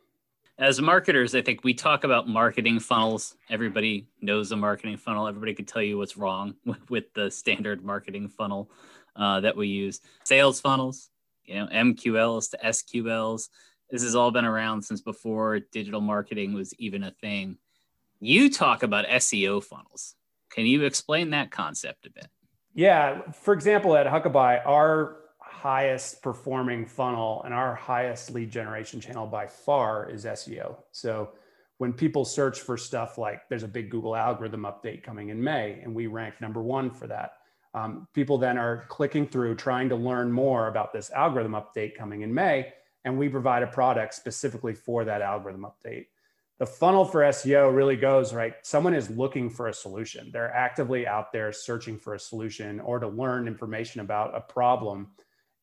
As 0.59 0.79
marketers, 0.79 1.33
I 1.33 1.41
think 1.41 1.63
we 1.63 1.73
talk 1.73 2.03
about 2.03 2.27
marketing 2.27 2.79
funnels. 2.79 3.35
Everybody 3.49 4.07
knows 4.21 4.51
a 4.51 4.55
marketing 4.55 4.97
funnel. 4.97 5.27
Everybody 5.27 5.55
could 5.55 5.67
tell 5.67 5.81
you 5.81 5.97
what's 5.97 6.15
wrong 6.15 6.53
with, 6.89 7.11
the 7.13 7.31
standard 7.31 7.83
marketing 7.83 8.29
funnel 8.29 8.69
uh, 9.15 9.39
that 9.41 9.57
we 9.57 9.67
use. 9.67 9.99
Sales 10.23 10.61
funnels, 10.61 11.09
you 11.45 11.55
know, 11.55 11.67
MQLs 11.67 12.51
to 12.51 12.57
SQLs. 12.63 13.49
This 13.89 14.03
has 14.03 14.15
all 14.15 14.31
been 14.31 14.45
around 14.45 14.83
since 14.83 15.01
before 15.01 15.59
digital 15.59 16.01
marketing 16.01 16.53
was 16.53 16.73
even 16.75 17.03
a 17.03 17.11
thing. 17.11 17.57
You 18.19 18.49
talk 18.49 18.83
about 18.83 19.05
SEO 19.07 19.63
funnels 19.63 20.15
can 20.53 20.65
you 20.65 20.83
explain 20.83 21.31
that 21.31 21.51
concept 21.51 22.05
a 22.05 22.11
bit? 22.11 22.27
Yeah. 22.73 23.21
For 23.31 23.53
example, 23.53 23.95
at 23.95 24.05
Huckabuy, 24.07 24.65
our 24.65 25.17
highest 25.39 26.21
performing 26.21 26.85
funnel 26.85 27.41
and 27.43 27.53
our 27.53 27.73
highest 27.73 28.31
lead 28.31 28.51
generation 28.51 28.99
channel 28.99 29.25
by 29.25 29.47
far 29.47 30.09
is 30.09 30.25
SEO. 30.25 30.75
So 30.91 31.29
when 31.77 31.93
people 31.93 32.25
search 32.25 32.59
for 32.59 32.77
stuff 32.77 33.17
like 33.17 33.41
there's 33.49 33.63
a 33.63 33.67
big 33.67 33.89
Google 33.89 34.15
algorithm 34.15 34.63
update 34.63 35.03
coming 35.03 35.29
in 35.29 35.43
May, 35.43 35.79
and 35.83 35.93
we 35.93 36.07
rank 36.07 36.39
number 36.39 36.61
one 36.61 36.91
for 36.91 37.07
that. 37.07 37.33
Um, 37.73 38.07
people 38.13 38.37
then 38.37 38.57
are 38.57 38.85
clicking 38.89 39.27
through 39.27 39.55
trying 39.55 39.89
to 39.89 39.95
learn 39.95 40.31
more 40.31 40.67
about 40.67 40.93
this 40.93 41.09
algorithm 41.11 41.53
update 41.53 41.95
coming 41.95 42.21
in 42.21 42.33
May, 42.33 42.73
and 43.03 43.17
we 43.17 43.27
provide 43.29 43.63
a 43.63 43.67
product 43.67 44.13
specifically 44.13 44.75
for 44.75 45.03
that 45.05 45.21
algorithm 45.21 45.65
update 45.65 46.05
the 46.59 46.65
funnel 46.65 47.03
for 47.03 47.21
SEO 47.21 47.75
really 47.75 47.95
goes 47.95 48.33
right. 48.33 48.53
Someone 48.61 48.93
is 48.93 49.09
looking 49.09 49.49
for 49.49 49.67
a 49.67 49.73
solution. 49.73 50.29
They're 50.31 50.53
actively 50.53 51.07
out 51.07 51.31
there 51.31 51.51
searching 51.51 51.97
for 51.97 52.13
a 52.13 52.19
solution 52.19 52.79
or 52.79 52.99
to 52.99 53.07
learn 53.07 53.47
information 53.47 54.01
about 54.01 54.35
a 54.35 54.41
problem. 54.41 55.07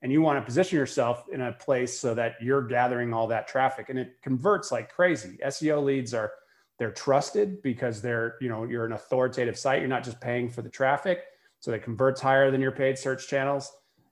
And 0.02 0.11
you 0.11 0.20
want 0.20 0.38
to 0.38 0.44
position 0.44 0.78
yourself 0.78 1.26
in 1.32 1.42
a 1.42 1.52
place 1.52 1.99
so 1.99 2.14
that 2.14 2.35
you're 2.40 2.66
gathering 2.66 3.12
all 3.12 3.28
that 3.28 3.47
traffic 3.47 3.88
and 3.88 3.99
it 3.99 4.16
converts 4.23 4.73
like 4.73 4.92
crazy. 4.92 5.38
SEO 5.44 5.85
leads 5.85 6.12
are 6.12 6.32
they're 6.78 6.90
trusted 6.90 7.62
because 7.62 8.00
they're, 8.00 8.37
you 8.40 8.49
know, 8.49 8.64
you're 8.64 8.87
an 8.87 8.92
authoritative 8.92 9.59
site. 9.59 9.80
You're 9.80 9.88
not 9.88 10.02
just 10.02 10.20
paying 10.20 10.49
for 10.49 10.62
the 10.62 10.70
traffic. 10.70 11.25
So 11.61 11.73
it 11.73 11.82
converts 11.82 12.20
higher 12.20 12.50
than 12.50 12.61
your 12.61 12.73
paid 12.73 12.99
search 12.99 13.28
channels 13.28 13.70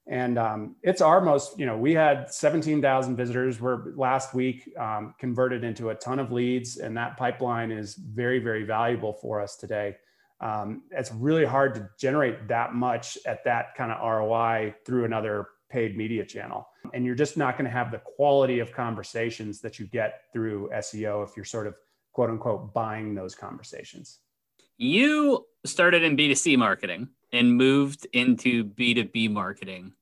and 0.08 0.38
um, 0.38 0.76
it's 0.82 1.00
our 1.00 1.20
most 1.20 1.58
you 1.58 1.66
know 1.66 1.76
we 1.76 1.92
had 1.92 2.32
17000 2.32 3.16
visitors 3.16 3.60
we're 3.60 3.94
last 3.94 4.34
week 4.34 4.70
um, 4.78 5.14
converted 5.18 5.64
into 5.64 5.90
a 5.90 5.94
ton 5.94 6.18
of 6.18 6.32
leads 6.32 6.78
and 6.78 6.96
that 6.96 7.16
pipeline 7.16 7.70
is 7.70 7.94
very 7.94 8.38
very 8.38 8.64
valuable 8.64 9.12
for 9.12 9.40
us 9.40 9.56
today 9.56 9.96
Um, 10.40 10.82
it's 10.90 11.12
really 11.12 11.44
hard 11.44 11.74
to 11.74 11.88
generate 11.98 12.48
that 12.48 12.74
much 12.74 13.18
at 13.26 13.44
that 13.44 13.74
kind 13.76 13.90
of 13.90 14.00
ROI 14.00 14.74
through 14.84 15.04
another 15.04 15.48
paid 15.68 15.96
media 15.96 16.24
channel. 16.24 16.68
And 16.94 17.04
you're 17.04 17.14
just 17.14 17.36
not 17.36 17.58
going 17.58 17.66
to 17.66 17.70
have 17.70 17.90
the 17.90 17.98
quality 17.98 18.60
of 18.60 18.72
conversations 18.72 19.60
that 19.60 19.78
you 19.78 19.86
get 19.86 20.22
through 20.32 20.70
SEO 20.74 21.28
if 21.28 21.36
you're 21.36 21.44
sort 21.44 21.66
of 21.66 21.74
quote 22.12 22.30
unquote 22.30 22.72
buying 22.72 23.14
those 23.14 23.34
conversations. 23.34 24.20
You 24.76 25.46
started 25.66 26.02
in 26.04 26.16
B2C 26.16 26.56
marketing 26.56 27.08
and 27.32 27.56
moved 27.56 28.06
into 28.12 28.64
B2B 28.64 29.30
marketing. 29.30 29.92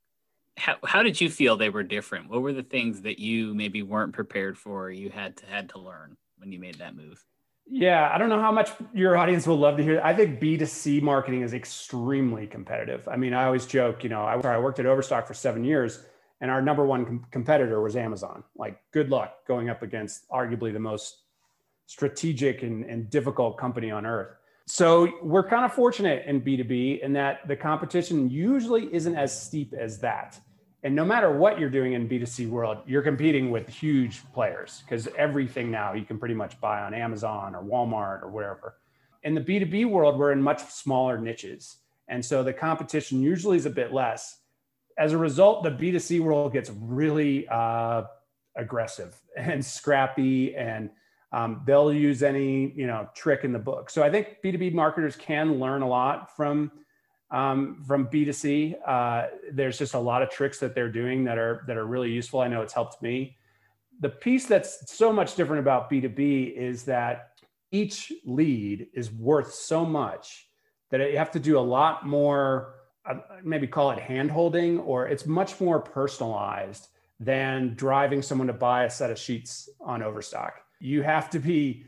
How, 0.57 0.77
how 0.85 1.03
did 1.03 1.21
you 1.21 1.31
feel 1.31 1.57
they 1.57 1.69
were 1.69 1.83
different? 1.83 2.31
What 2.31 2.43
were 2.43 2.53
the 2.53 2.63
things 2.63 3.03
that 3.03 3.19
you 3.19 3.55
maybe 3.55 3.83
weren't 3.83 4.13
prepared 4.13 4.57
for, 4.57 4.91
you 4.91 5.11
had 5.11 5.37
to 5.39 5.47
had 5.47 5.69
to 5.71 5.79
learn 5.79 6.17
when 6.39 6.53
you 6.53 6.59
made 6.59 6.77
that 6.77 6.97
move? 6.97 7.25
Yeah, 7.69 8.11
I 8.13 8.19
don't 8.19 8.29
know 8.29 8.41
how 8.41 8.53
much 8.53 8.71
your 8.95 9.17
audience 9.17 9.47
will 9.47 9.59
love 9.59 9.77
to 9.77 9.83
hear. 9.83 10.01
I 10.03 10.15
think 10.15 10.41
B2C 10.41 11.03
marketing 11.03 11.43
is 11.43 11.53
extremely 11.53 12.47
competitive. 12.47 13.09
I 13.09 13.17
mean, 13.17 13.35
I 13.35 13.45
always 13.45 13.67
joke, 13.67 14.05
you 14.05 14.09
know, 14.09 14.23
I, 14.23 14.35
I 14.35 14.59
worked 14.59 14.79
at 14.79 14.87
Overstock 14.87 15.27
for 15.27 15.35
seven 15.35 15.65
years 15.65 16.05
and 16.41 16.51
our 16.51 16.63
number 16.63 16.85
one 16.87 17.05
com- 17.05 17.27
competitor 17.31 17.81
was 17.83 17.97
Amazon. 17.97 18.45
Like, 18.57 18.81
good 18.93 19.11
luck 19.11 19.47
going 19.49 19.69
up 19.69 19.83
against 19.83 20.29
arguably 20.31 20.73
the 20.73 20.79
most 20.79 21.23
strategic 21.87 22.63
and, 22.63 22.85
and 22.85 23.11
difficult 23.11 23.59
company 23.59 23.91
on 23.91 24.07
earth. 24.07 24.37
So 24.67 25.13
we're 25.23 25.49
kind 25.49 25.65
of 25.65 25.73
fortunate 25.73 26.25
in 26.27 26.41
B2B 26.41 27.01
in 27.01 27.13
that 27.15 27.47
the 27.47 27.57
competition 27.57 28.29
usually 28.29 28.93
isn't 28.93 29.15
as 29.15 29.41
steep 29.41 29.73
as 29.73 30.01
that. 30.01 30.39
And 30.87 30.95
no 30.95 31.05
matter 31.05 31.33
what 31.33 31.59
you're 31.59 31.69
doing 31.69 31.95
in 31.95 32.09
B2C 32.09 32.49
world, 32.49 32.79
you're 32.87 33.03
competing 33.03 33.51
with 33.51 33.69
huge 33.69 34.23
players 34.33 34.85
because 34.85 35.09
everything 35.19 35.69
now 35.69 35.95
you 35.95 36.05
can 36.05 36.17
pretty 36.17 36.37
much 36.37 36.61
buy 36.61 36.83
on 36.83 36.95
Amazon 36.95 37.57
or 37.57 37.65
Walmart 37.65 38.23
or 38.23 38.31
wherever. 38.31 38.77
In 39.25 39.35
the 39.35 39.41
B2B 39.41 39.91
world, 39.91 40.17
we're 40.17 40.31
in 40.31 40.41
much 40.41 40.63
smaller 40.71 41.19
niches. 41.19 41.79
And 42.07 42.25
so 42.25 42.45
the 42.45 42.53
competition 42.53 43.21
usually 43.21 43.57
is 43.57 43.67
a 43.67 43.71
bit 43.71 43.93
less. 43.93 44.39
As 44.97 45.13
a 45.13 45.19
result, 45.19 45.65
the 45.65 45.73
B2C 45.73 46.21
world 46.21 46.53
gets 46.53 46.71
really 46.71 47.49
uh, 47.49 48.05
aggressive 48.55 49.21
and 49.37 49.65
scrappy 49.67 50.55
and 50.55 50.91
um, 51.33 51.63
they'll 51.67 51.93
use 51.93 52.23
any 52.23 52.73
you 52.77 52.87
know 52.87 53.09
trick 53.13 53.43
in 53.43 53.53
the 53.53 53.59
book. 53.59 53.91
So 53.91 54.05
I 54.05 54.11
think 54.11 54.37
B2B 54.45 54.73
marketers 54.73 55.17
can 55.17 55.59
learn 55.59 55.83
a 55.83 55.89
lot 55.89 56.37
from 56.37 56.71
um, 57.31 57.83
from 57.87 58.09
B2C. 58.09 58.77
Uh, 58.87 59.27
there's 59.53 59.79
just 59.79 59.95
a 59.95 59.99
lot 59.99 60.23
of 60.23 60.31
tricks 60.31 60.59
that 60.61 60.75
they're 60.75 60.91
doing 60.91 61.25
that 61.25 61.39
are 61.39 61.65
that 61.67 61.77
are 61.77 61.87
really 61.87 62.11
useful. 62.11 62.41
I 62.41 62.49
know 62.49 62.63
it's 62.63 62.73
helped 62.73 63.03
me. 63.03 63.37
The 64.01 64.09
piece 64.09 64.47
that's 64.47 64.93
so 64.93 65.13
much 65.13 65.37
different 65.37 65.61
about 65.61 65.91
B2B 65.91 66.55
is 66.55 66.85
that 66.85 67.31
each 67.73 68.13
lead 68.25 68.89
is 68.95 69.11
worth 69.11 69.53
so 69.53 69.85
much 69.85 70.49
that 70.91 71.01
you 71.11 71.19
have 71.19 71.33
to 71.33 71.41
do 71.41 71.59
a 71.59 71.61
lot 71.61 72.07
more, 72.07 72.75
uh, 73.05 73.15
maybe 73.43 73.67
call 73.67 73.91
it 73.91 73.99
hand 73.99 74.31
holding, 74.31 74.79
or 74.81 75.09
it's 75.09 75.27
much 75.27 75.61
more 75.61 75.81
personalized 75.81 76.89
than 77.19 77.75
driving 77.75 78.23
someone 78.23 78.47
to 78.47 78.53
buy 78.53 78.85
a 78.85 78.91
set 78.91 79.11
of 79.11 79.19
sheets 79.19 79.69
on 79.81 80.03
Overstock. 80.03 80.61
You 80.81 81.03
have 81.03 81.31
to 81.31 81.39
be 81.39 81.85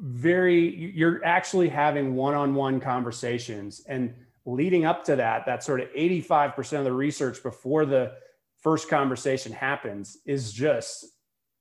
very, 0.00 0.92
you're 0.94 1.22
actually 1.24 1.68
having 1.68 2.14
one 2.14 2.34
on 2.34 2.54
one 2.54 2.80
conversations. 2.80 3.82
And 3.86 4.14
leading 4.46 4.84
up 4.84 5.04
to 5.04 5.16
that, 5.16 5.46
that 5.46 5.62
sort 5.62 5.80
of 5.80 5.88
85% 5.90 6.78
of 6.78 6.84
the 6.84 6.92
research 6.92 7.42
before 7.42 7.84
the 7.84 8.12
first 8.58 8.88
conversation 8.88 9.52
happens 9.52 10.18
is 10.26 10.52
just 10.52 11.06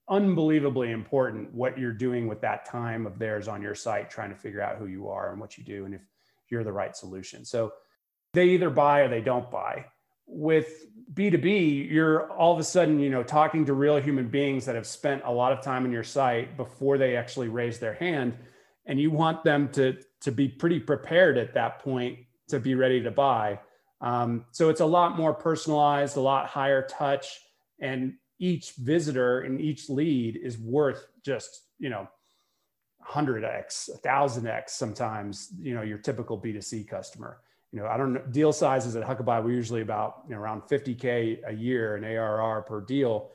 unbelievably 0.10 0.92
important 0.92 1.54
what 1.54 1.78
you're 1.78 1.94
doing 1.94 2.28
with 2.28 2.42
that 2.42 2.66
time 2.66 3.06
of 3.06 3.20
theirs 3.20 3.48
on 3.48 3.62
your 3.62 3.76
site, 3.76 4.10
trying 4.10 4.30
to 4.30 4.36
figure 4.36 4.62
out 4.62 4.78
who 4.78 4.88
you 4.88 5.08
are 5.08 5.32
and 5.32 5.40
what 5.40 5.58
you 5.58 5.64
do 5.64 5.86
and 5.86 5.94
if 5.94 6.02
you're 6.50 6.64
the 6.64 6.72
right 6.72 6.96
solution. 6.96 7.46
So 7.46 7.74
they 8.34 8.46
either 8.50 8.70
buy 8.70 9.02
or 9.02 9.08
they 9.08 9.22
don't 9.22 9.50
buy. 9.52 9.86
With 10.26 10.86
B2B, 11.14 11.90
you're 11.92 12.32
all 12.32 12.54
of 12.54 12.60
a 12.60 12.64
sudden, 12.64 13.00
you 13.00 13.10
know, 13.10 13.24
talking 13.24 13.66
to 13.66 13.74
real 13.74 13.98
human 13.98 14.28
beings 14.28 14.66
that 14.66 14.76
have 14.76 14.86
spent 14.88 15.24
a 15.26 15.32
lot 15.32 15.52
of 15.52 15.62
time 15.62 15.86
on 15.86 15.92
your 15.92 16.04
site 16.04 16.56
before 16.58 16.98
they 16.98 17.16
actually 17.16 17.50
raise 17.50 17.80
their 17.80 17.96
hand. 17.96 18.38
And 18.86 19.00
you 19.00 19.12
want 19.12 19.44
them 19.44 19.70
to, 19.70 19.98
to 20.22 20.32
be 20.32 20.48
pretty 20.48 20.80
prepared 20.80 21.38
at 21.38 21.54
that 21.56 21.80
point 21.80 22.20
to 22.50 22.60
be 22.60 22.76
ready 22.76 23.02
to 23.02 23.12
buy. 23.12 23.60
Um, 24.02 24.46
so 24.52 24.70
it's 24.70 24.82
a 24.82 24.86
lot 24.86 25.18
more 25.18 25.34
personalized, 25.34 26.18
a 26.18 26.22
lot 26.22 26.48
higher 26.48 26.86
touch, 26.88 27.40
and 27.80 28.14
each 28.40 28.74
visitor 28.74 29.42
and 29.42 29.60
each 29.60 29.90
lead 29.90 30.38
is 30.38 30.58
worth 30.58 31.08
just 31.24 31.64
you 31.80 31.90
know 31.90 32.08
100x, 33.08 33.90
1000x 34.04 34.70
sometimes. 34.70 35.50
You 35.60 35.76
know 35.76 35.82
your 35.82 35.98
typical 35.98 36.40
B2C 36.40 36.88
customer. 36.88 37.40
You 37.72 37.80
know 37.80 37.88
I 37.88 37.98
don't 37.98 38.14
know 38.14 38.24
deal 38.32 38.54
sizes 38.54 38.96
at 38.96 39.06
Huckabuy. 39.06 39.44
We're 39.44 39.52
usually 39.52 39.82
about 39.82 40.24
you 40.28 40.36
know 40.36 40.42
around 40.42 40.64
50k 40.64 41.40
a 41.48 41.54
year 41.54 41.98
in 41.98 42.04
ARR 42.04 42.62
per 42.64 42.82
deal. 42.82 43.32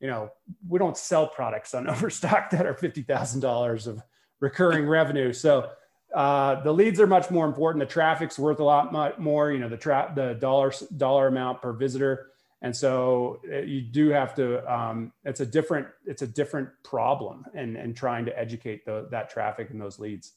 You 0.00 0.08
know 0.08 0.30
we 0.68 0.78
don't 0.78 0.96
sell 0.96 1.28
products 1.28 1.74
on 1.74 1.88
Overstock 1.90 2.50
that 2.50 2.66
are 2.66 2.74
fifty 2.74 3.02
thousand 3.02 3.40
dollars 3.40 3.86
of 3.86 4.02
recurring 4.40 4.86
revenue. 4.86 5.32
So 5.32 5.70
uh, 6.18 6.60
the 6.64 6.72
leads 6.72 6.98
are 6.98 7.06
much 7.06 7.30
more 7.30 7.46
important. 7.46 7.78
The 7.78 7.86
traffic's 7.86 8.40
worth 8.40 8.58
a 8.58 8.64
lot 8.64 9.20
more. 9.20 9.52
You 9.52 9.60
know, 9.60 9.68
the 9.68 9.76
trap, 9.76 10.16
the 10.16 10.34
dollar 10.34 10.72
dollar 10.96 11.28
amount 11.28 11.62
per 11.62 11.72
visitor, 11.72 12.32
and 12.60 12.76
so 12.76 13.40
uh, 13.48 13.58
you 13.58 13.82
do 13.82 14.08
have 14.08 14.34
to. 14.34 14.68
Um, 14.68 15.12
it's 15.24 15.38
a 15.38 15.46
different 15.46 15.86
it's 16.06 16.22
a 16.22 16.26
different 16.26 16.70
problem, 16.82 17.44
and 17.54 17.76
and 17.76 17.96
trying 17.96 18.24
to 18.24 18.36
educate 18.36 18.84
the, 18.84 19.06
that 19.12 19.30
traffic 19.30 19.70
and 19.70 19.80
those 19.80 20.00
leads. 20.00 20.32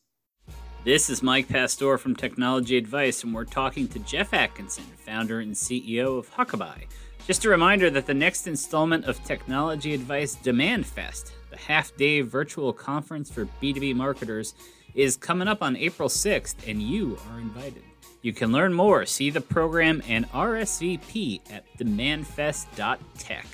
This 0.84 1.10
is 1.10 1.24
Mike 1.24 1.50
Pastor 1.50 1.98
from 1.98 2.16
Technology 2.16 2.78
Advice, 2.78 3.24
and 3.24 3.34
we're 3.34 3.46
talking 3.46 3.88
to 3.88 3.98
Jeff 4.00 4.36
Atkinson, 4.36 4.84
founder 5.04 5.40
and 5.40 5.54
CEO 5.54 6.20
of 6.20 6.32
Huckabuy. 6.32 6.86
Just 7.26 7.46
a 7.46 7.50
reminder 7.50 7.90
that 7.90 8.06
the 8.06 8.14
next 8.14 8.46
installment 8.46 9.06
of 9.06 9.24
Technology 9.24 9.96
Advice 9.96 10.36
Demand 10.36 10.86
Fest, 10.86 11.34
the 11.50 11.58
half 11.58 11.96
day 11.98 12.22
virtual 12.22 12.72
conference 12.72 13.32
for 13.32 13.46
B2B 13.64 13.96
marketers, 13.96 14.54
is 14.96 15.18
coming 15.18 15.48
up 15.48 15.62
on 15.62 15.76
April 15.76 16.10
6th, 16.10 16.68
and 16.68 16.82
you 16.82 17.18
are 17.32 17.40
invited. 17.40 17.84
You 18.22 18.34
can 18.34 18.52
learn 18.52 18.74
more, 18.74 19.06
see 19.06 19.30
the 19.30 19.42
program, 19.42 20.04
and 20.08 20.30
RSVP 20.32 21.42
at 21.52 21.66
demandfest.tech. 21.78 23.46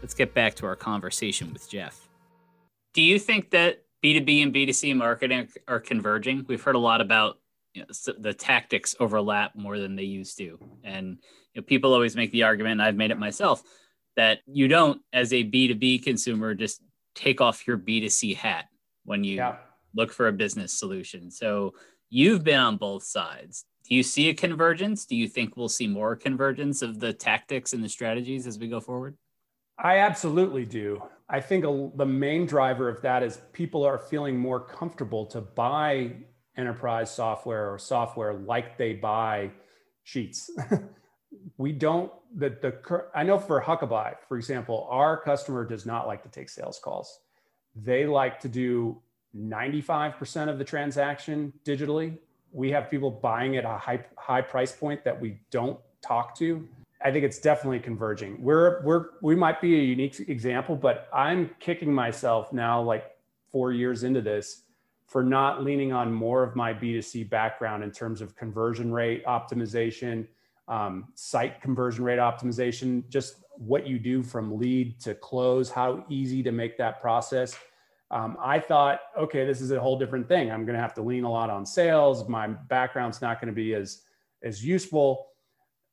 Let's 0.00 0.14
get 0.14 0.34
back 0.34 0.54
to 0.56 0.66
our 0.66 0.74
conversation 0.74 1.52
with 1.52 1.70
Jeff. 1.70 2.08
Do 2.94 3.02
you 3.02 3.18
think 3.18 3.50
that 3.50 3.84
B2B 4.04 4.42
and 4.42 4.52
B2C 4.52 4.96
marketing 4.96 5.48
are 5.68 5.78
converging? 5.78 6.44
We've 6.48 6.62
heard 6.62 6.74
a 6.74 6.80
lot 6.80 7.00
about 7.00 7.38
you 7.74 7.82
know, 7.82 8.14
the 8.18 8.34
tactics 8.34 8.96
overlap 8.98 9.54
more 9.54 9.78
than 9.78 9.94
they 9.94 10.02
used 10.02 10.36
to. 10.38 10.58
And 10.82 11.18
you 11.54 11.60
know, 11.60 11.62
people 11.62 11.94
always 11.94 12.16
make 12.16 12.32
the 12.32 12.42
argument, 12.42 12.72
and 12.72 12.82
I've 12.82 12.96
made 12.96 13.12
it 13.12 13.18
myself, 13.18 13.62
that 14.16 14.40
you 14.46 14.66
don't, 14.66 15.00
as 15.12 15.32
a 15.32 15.44
B2B 15.44 16.02
consumer, 16.02 16.54
just 16.54 16.82
take 17.14 17.40
off 17.40 17.66
your 17.66 17.78
B2C 17.78 18.36
hat 18.36 18.66
when 19.04 19.22
you 19.22 19.36
yeah 19.36 19.56
look 19.94 20.12
for 20.12 20.28
a 20.28 20.32
business 20.32 20.72
solution. 20.72 21.30
So 21.30 21.74
you've 22.10 22.44
been 22.44 22.60
on 22.60 22.76
both 22.76 23.02
sides. 23.02 23.64
Do 23.88 23.94
you 23.94 24.02
see 24.02 24.28
a 24.28 24.34
convergence? 24.34 25.06
Do 25.06 25.16
you 25.16 25.28
think 25.28 25.56
we'll 25.56 25.68
see 25.68 25.86
more 25.86 26.14
convergence 26.14 26.82
of 26.82 27.00
the 27.00 27.12
tactics 27.12 27.72
and 27.72 27.82
the 27.82 27.88
strategies 27.88 28.46
as 28.46 28.58
we 28.58 28.68
go 28.68 28.80
forward? 28.80 29.16
I 29.78 29.98
absolutely 29.98 30.64
do. 30.64 31.02
I 31.28 31.40
think 31.40 31.64
a, 31.64 31.90
the 31.96 32.06
main 32.06 32.46
driver 32.46 32.88
of 32.88 33.02
that 33.02 33.22
is 33.22 33.40
people 33.52 33.84
are 33.84 33.98
feeling 33.98 34.38
more 34.38 34.60
comfortable 34.60 35.26
to 35.26 35.40
buy 35.40 36.12
enterprise 36.56 37.12
software 37.12 37.72
or 37.72 37.78
software 37.78 38.34
like 38.34 38.76
they 38.76 38.92
buy 38.92 39.50
sheets. 40.04 40.50
we 41.56 41.72
don't 41.72 42.12
the 42.34 42.50
the 42.50 43.04
I 43.14 43.22
know 43.22 43.38
for 43.38 43.60
Huckabuy, 43.60 44.14
for 44.28 44.36
example, 44.36 44.86
our 44.90 45.20
customer 45.20 45.64
does 45.64 45.86
not 45.86 46.06
like 46.06 46.22
to 46.22 46.28
take 46.28 46.48
sales 46.48 46.78
calls. 46.78 47.20
They 47.74 48.06
like 48.06 48.40
to 48.40 48.48
do 48.48 49.00
95% 49.36 50.48
of 50.48 50.58
the 50.58 50.64
transaction 50.64 51.52
digitally. 51.64 52.18
We 52.52 52.70
have 52.70 52.90
people 52.90 53.10
buying 53.10 53.56
at 53.56 53.64
a 53.64 53.78
high 53.78 54.04
high 54.16 54.42
price 54.42 54.72
point 54.72 55.04
that 55.04 55.18
we 55.18 55.38
don't 55.50 55.78
talk 56.02 56.36
to. 56.36 56.68
I 57.04 57.10
think 57.10 57.24
it's 57.24 57.38
definitely 57.38 57.80
converging. 57.80 58.42
We're 58.42 58.82
we're 58.84 59.06
we 59.22 59.34
might 59.34 59.60
be 59.60 59.74
a 59.78 59.82
unique 59.82 60.20
example, 60.28 60.76
but 60.76 61.08
I'm 61.12 61.50
kicking 61.60 61.92
myself 61.92 62.52
now 62.52 62.82
like 62.82 63.10
4 63.50 63.72
years 63.72 64.02
into 64.02 64.20
this 64.20 64.62
for 65.06 65.22
not 65.22 65.62
leaning 65.62 65.92
on 65.92 66.12
more 66.12 66.42
of 66.42 66.56
my 66.56 66.72
B2C 66.72 67.28
background 67.28 67.84
in 67.84 67.90
terms 67.90 68.22
of 68.22 68.34
conversion 68.34 68.92
rate 68.92 69.24
optimization, 69.26 70.26
um, 70.68 71.08
site 71.14 71.60
conversion 71.60 72.02
rate 72.02 72.18
optimization, 72.18 73.06
just 73.10 73.36
what 73.58 73.86
you 73.86 73.98
do 73.98 74.22
from 74.22 74.58
lead 74.58 74.98
to 75.00 75.14
close, 75.14 75.70
how 75.70 76.04
easy 76.08 76.42
to 76.42 76.50
make 76.50 76.78
that 76.78 77.00
process 77.00 77.54
um, 78.12 78.36
I 78.38 78.58
thought, 78.58 79.00
okay, 79.18 79.46
this 79.46 79.62
is 79.62 79.70
a 79.70 79.80
whole 79.80 79.98
different 79.98 80.28
thing. 80.28 80.50
I'm 80.50 80.66
going 80.66 80.76
to 80.76 80.82
have 80.82 80.94
to 80.94 81.02
lean 81.02 81.24
a 81.24 81.30
lot 81.30 81.48
on 81.48 81.64
sales. 81.64 82.28
My 82.28 82.46
background's 82.46 83.22
not 83.22 83.40
going 83.40 83.52
to 83.52 83.54
be 83.54 83.74
as 83.74 84.02
as 84.42 84.64
useful. 84.64 85.28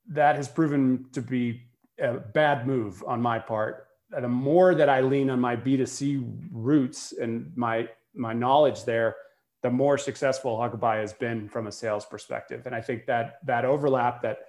That 0.06 0.36
has 0.36 0.46
proven 0.46 1.06
to 1.12 1.22
be 1.22 1.62
a 1.98 2.14
bad 2.14 2.66
move 2.66 3.02
on 3.06 3.22
my 3.22 3.38
part. 3.38 3.86
The 4.10 4.28
more 4.28 4.74
that 4.74 4.88
I 4.88 5.00
lean 5.00 5.30
on 5.30 5.40
my 5.40 5.56
B2C 5.56 6.48
roots 6.52 7.12
and 7.12 7.52
my 7.56 7.88
my 8.14 8.34
knowledge 8.34 8.84
there, 8.84 9.16
the 9.62 9.70
more 9.70 9.96
successful 9.96 10.58
Huckabuy 10.58 11.00
has 11.00 11.14
been 11.14 11.48
from 11.48 11.68
a 11.68 11.72
sales 11.72 12.04
perspective. 12.04 12.66
And 12.66 12.74
I 12.74 12.82
think 12.82 13.06
that 13.06 13.38
that 13.46 13.64
overlap 13.64 14.20
that 14.22 14.40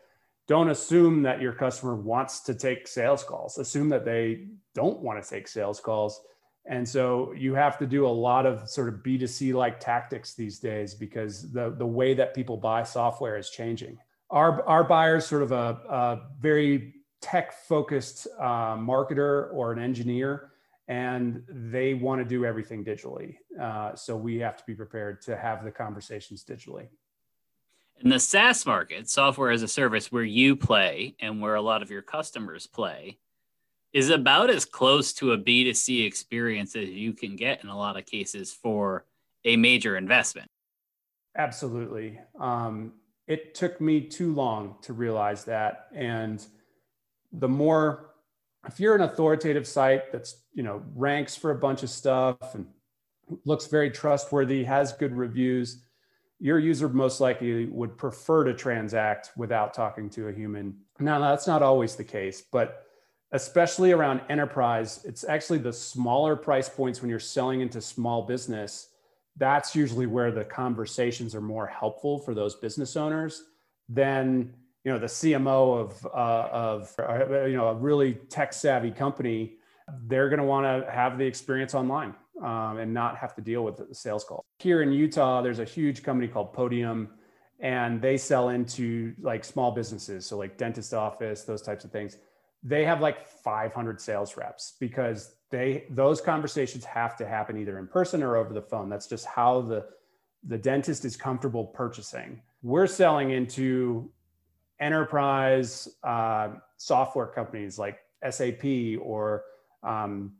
don't 0.47 0.69
assume 0.69 1.21
that 1.23 1.39
your 1.39 1.53
customer 1.53 1.95
wants 1.95 2.41
to 2.41 2.53
take 2.53 2.85
sales 2.85 3.23
calls, 3.23 3.57
assume 3.57 3.87
that 3.89 4.03
they 4.03 4.47
don't 4.75 4.99
want 4.99 5.23
to 5.23 5.29
take 5.29 5.47
sales 5.47 5.79
calls. 5.79 6.19
And 6.65 6.87
so 6.87 7.33
you 7.33 7.55
have 7.55 7.77
to 7.79 7.87
do 7.87 8.05
a 8.05 8.09
lot 8.09 8.45
of 8.45 8.69
sort 8.69 8.87
of 8.87 8.95
B2C 8.95 9.53
like 9.53 9.79
tactics 9.79 10.35
these 10.35 10.59
days 10.59 10.93
because 10.93 11.51
the, 11.51 11.71
the 11.71 11.85
way 11.85 12.13
that 12.13 12.35
people 12.35 12.55
buy 12.55 12.83
software 12.83 13.37
is 13.37 13.49
changing. 13.49 13.97
Our, 14.29 14.63
our 14.67 14.83
buyers 14.83 15.25
sort 15.25 15.41
of 15.41 15.51
a, 15.51 15.79
a 15.89 16.19
very 16.39 16.93
tech 17.21 17.53
focused 17.53 18.27
uh, 18.39 18.75
marketer 18.75 19.53
or 19.53 19.71
an 19.71 19.79
engineer 19.79 20.51
and 20.87 21.43
they 21.47 21.93
want 21.93 22.19
to 22.19 22.25
do 22.25 22.43
everything 22.43 22.83
digitally. 22.83 23.37
Uh, 23.59 23.95
so 23.95 24.15
we 24.15 24.37
have 24.39 24.57
to 24.57 24.63
be 24.65 24.73
prepared 24.73 25.21
to 25.21 25.37
have 25.37 25.63
the 25.63 25.71
conversations 25.71 26.43
digitally. 26.43 26.87
In 28.01 28.09
the 28.09 28.19
SaaS 28.19 28.65
market, 28.65 29.09
software 29.09 29.51
as 29.51 29.61
a 29.61 29.67
service, 29.67 30.11
where 30.11 30.23
you 30.23 30.55
play 30.55 31.15
and 31.19 31.39
where 31.39 31.55
a 31.55 31.61
lot 31.61 31.81
of 31.81 31.91
your 31.91 32.01
customers 32.01 32.67
play, 32.67 33.19
is 33.93 34.09
about 34.09 34.49
as 34.49 34.65
close 34.65 35.13
to 35.13 35.33
a 35.33 35.37
B2C 35.37 36.05
experience 36.05 36.75
as 36.75 36.89
you 36.89 37.13
can 37.13 37.35
get 37.35 37.63
in 37.63 37.69
a 37.69 37.77
lot 37.77 37.97
of 37.97 38.05
cases 38.05 38.53
for 38.53 39.05
a 39.43 39.55
major 39.55 39.97
investment. 39.97 40.49
Absolutely. 41.37 42.19
Um, 42.39 42.93
it 43.27 43.55
took 43.55 43.79
me 43.81 44.01
too 44.01 44.33
long 44.33 44.75
to 44.81 44.93
realize 44.93 45.45
that. 45.45 45.87
And 45.93 46.45
the 47.31 47.47
more 47.47 48.11
if 48.67 48.79
you're 48.79 48.95
an 48.95 49.01
authoritative 49.01 49.67
site 49.67 50.11
that's 50.11 50.43
you 50.53 50.63
know 50.63 50.83
ranks 50.95 51.35
for 51.35 51.51
a 51.51 51.55
bunch 51.55 51.83
of 51.83 51.89
stuff 51.89 52.55
and 52.55 52.65
looks 53.45 53.67
very 53.67 53.89
trustworthy 53.89 54.63
has 54.63 54.93
good 54.93 55.15
reviews 55.15 55.83
your 56.39 56.59
user 56.59 56.89
most 56.89 57.21
likely 57.21 57.65
would 57.67 57.97
prefer 57.97 58.43
to 58.43 58.53
transact 58.53 59.31
without 59.37 59.73
talking 59.73 60.09
to 60.09 60.27
a 60.27 60.33
human 60.33 60.75
now 60.99 61.19
that's 61.19 61.47
not 61.47 61.63
always 61.63 61.95
the 61.95 62.03
case 62.03 62.43
but 62.51 62.85
especially 63.33 63.91
around 63.91 64.21
enterprise 64.29 65.01
it's 65.05 65.23
actually 65.23 65.57
the 65.57 65.73
smaller 65.73 66.35
price 66.35 66.69
points 66.69 67.01
when 67.01 67.09
you're 67.09 67.19
selling 67.19 67.61
into 67.61 67.81
small 67.81 68.23
business 68.23 68.89
that's 69.37 69.75
usually 69.75 70.05
where 70.05 70.31
the 70.31 70.43
conversations 70.43 71.33
are 71.33 71.41
more 71.41 71.67
helpful 71.67 72.19
for 72.19 72.33
those 72.33 72.55
business 72.55 72.95
owners 72.95 73.43
than 73.89 74.53
you 74.83 74.91
know 74.91 74.99
the 74.99 75.07
CMO 75.07 75.79
of 75.79 76.05
uh, 76.07 76.49
of 76.51 76.95
uh, 76.99 77.45
you 77.45 77.55
know 77.55 77.67
a 77.67 77.73
really 77.73 78.15
tech 78.29 78.53
savvy 78.53 78.91
company, 78.91 79.53
they're 80.07 80.29
going 80.29 80.39
to 80.39 80.45
want 80.45 80.65
to 80.65 80.91
have 80.91 81.17
the 81.17 81.25
experience 81.25 81.75
online 81.75 82.15
um, 82.41 82.77
and 82.77 82.93
not 82.93 83.17
have 83.17 83.35
to 83.35 83.41
deal 83.41 83.63
with 83.63 83.77
the 83.77 83.93
sales 83.93 84.23
call. 84.23 84.43
Here 84.59 84.81
in 84.81 84.91
Utah, 84.91 85.41
there's 85.41 85.59
a 85.59 85.65
huge 85.65 86.03
company 86.03 86.27
called 86.27 86.53
Podium, 86.53 87.09
and 87.59 88.01
they 88.01 88.17
sell 88.17 88.49
into 88.49 89.13
like 89.21 89.43
small 89.43 89.71
businesses, 89.71 90.25
so 90.25 90.37
like 90.37 90.57
dentist 90.57 90.93
office, 90.93 91.43
those 91.43 91.61
types 91.61 91.85
of 91.85 91.91
things. 91.91 92.17
They 92.63 92.85
have 92.85 93.01
like 93.01 93.27
500 93.27 93.99
sales 93.99 94.37
reps 94.37 94.75
because 94.79 95.35
they 95.49 95.85
those 95.89 96.21
conversations 96.21 96.85
have 96.85 97.17
to 97.17 97.27
happen 97.27 97.57
either 97.57 97.79
in 97.79 97.87
person 97.87 98.21
or 98.21 98.37
over 98.37 98.53
the 98.53 98.61
phone. 98.61 98.89
That's 98.89 99.07
just 99.07 99.25
how 99.25 99.61
the 99.61 99.87
the 100.43 100.57
dentist 100.57 101.05
is 101.05 101.15
comfortable 101.15 101.65
purchasing. 101.65 102.41
We're 102.63 102.87
selling 102.87 103.31
into 103.31 104.09
enterprise 104.79 105.87
uh, 106.03 106.49
software 106.77 107.27
companies 107.27 107.77
like 107.77 107.99
SAP 108.29 108.63
or 109.01 109.43
um, 109.83 110.33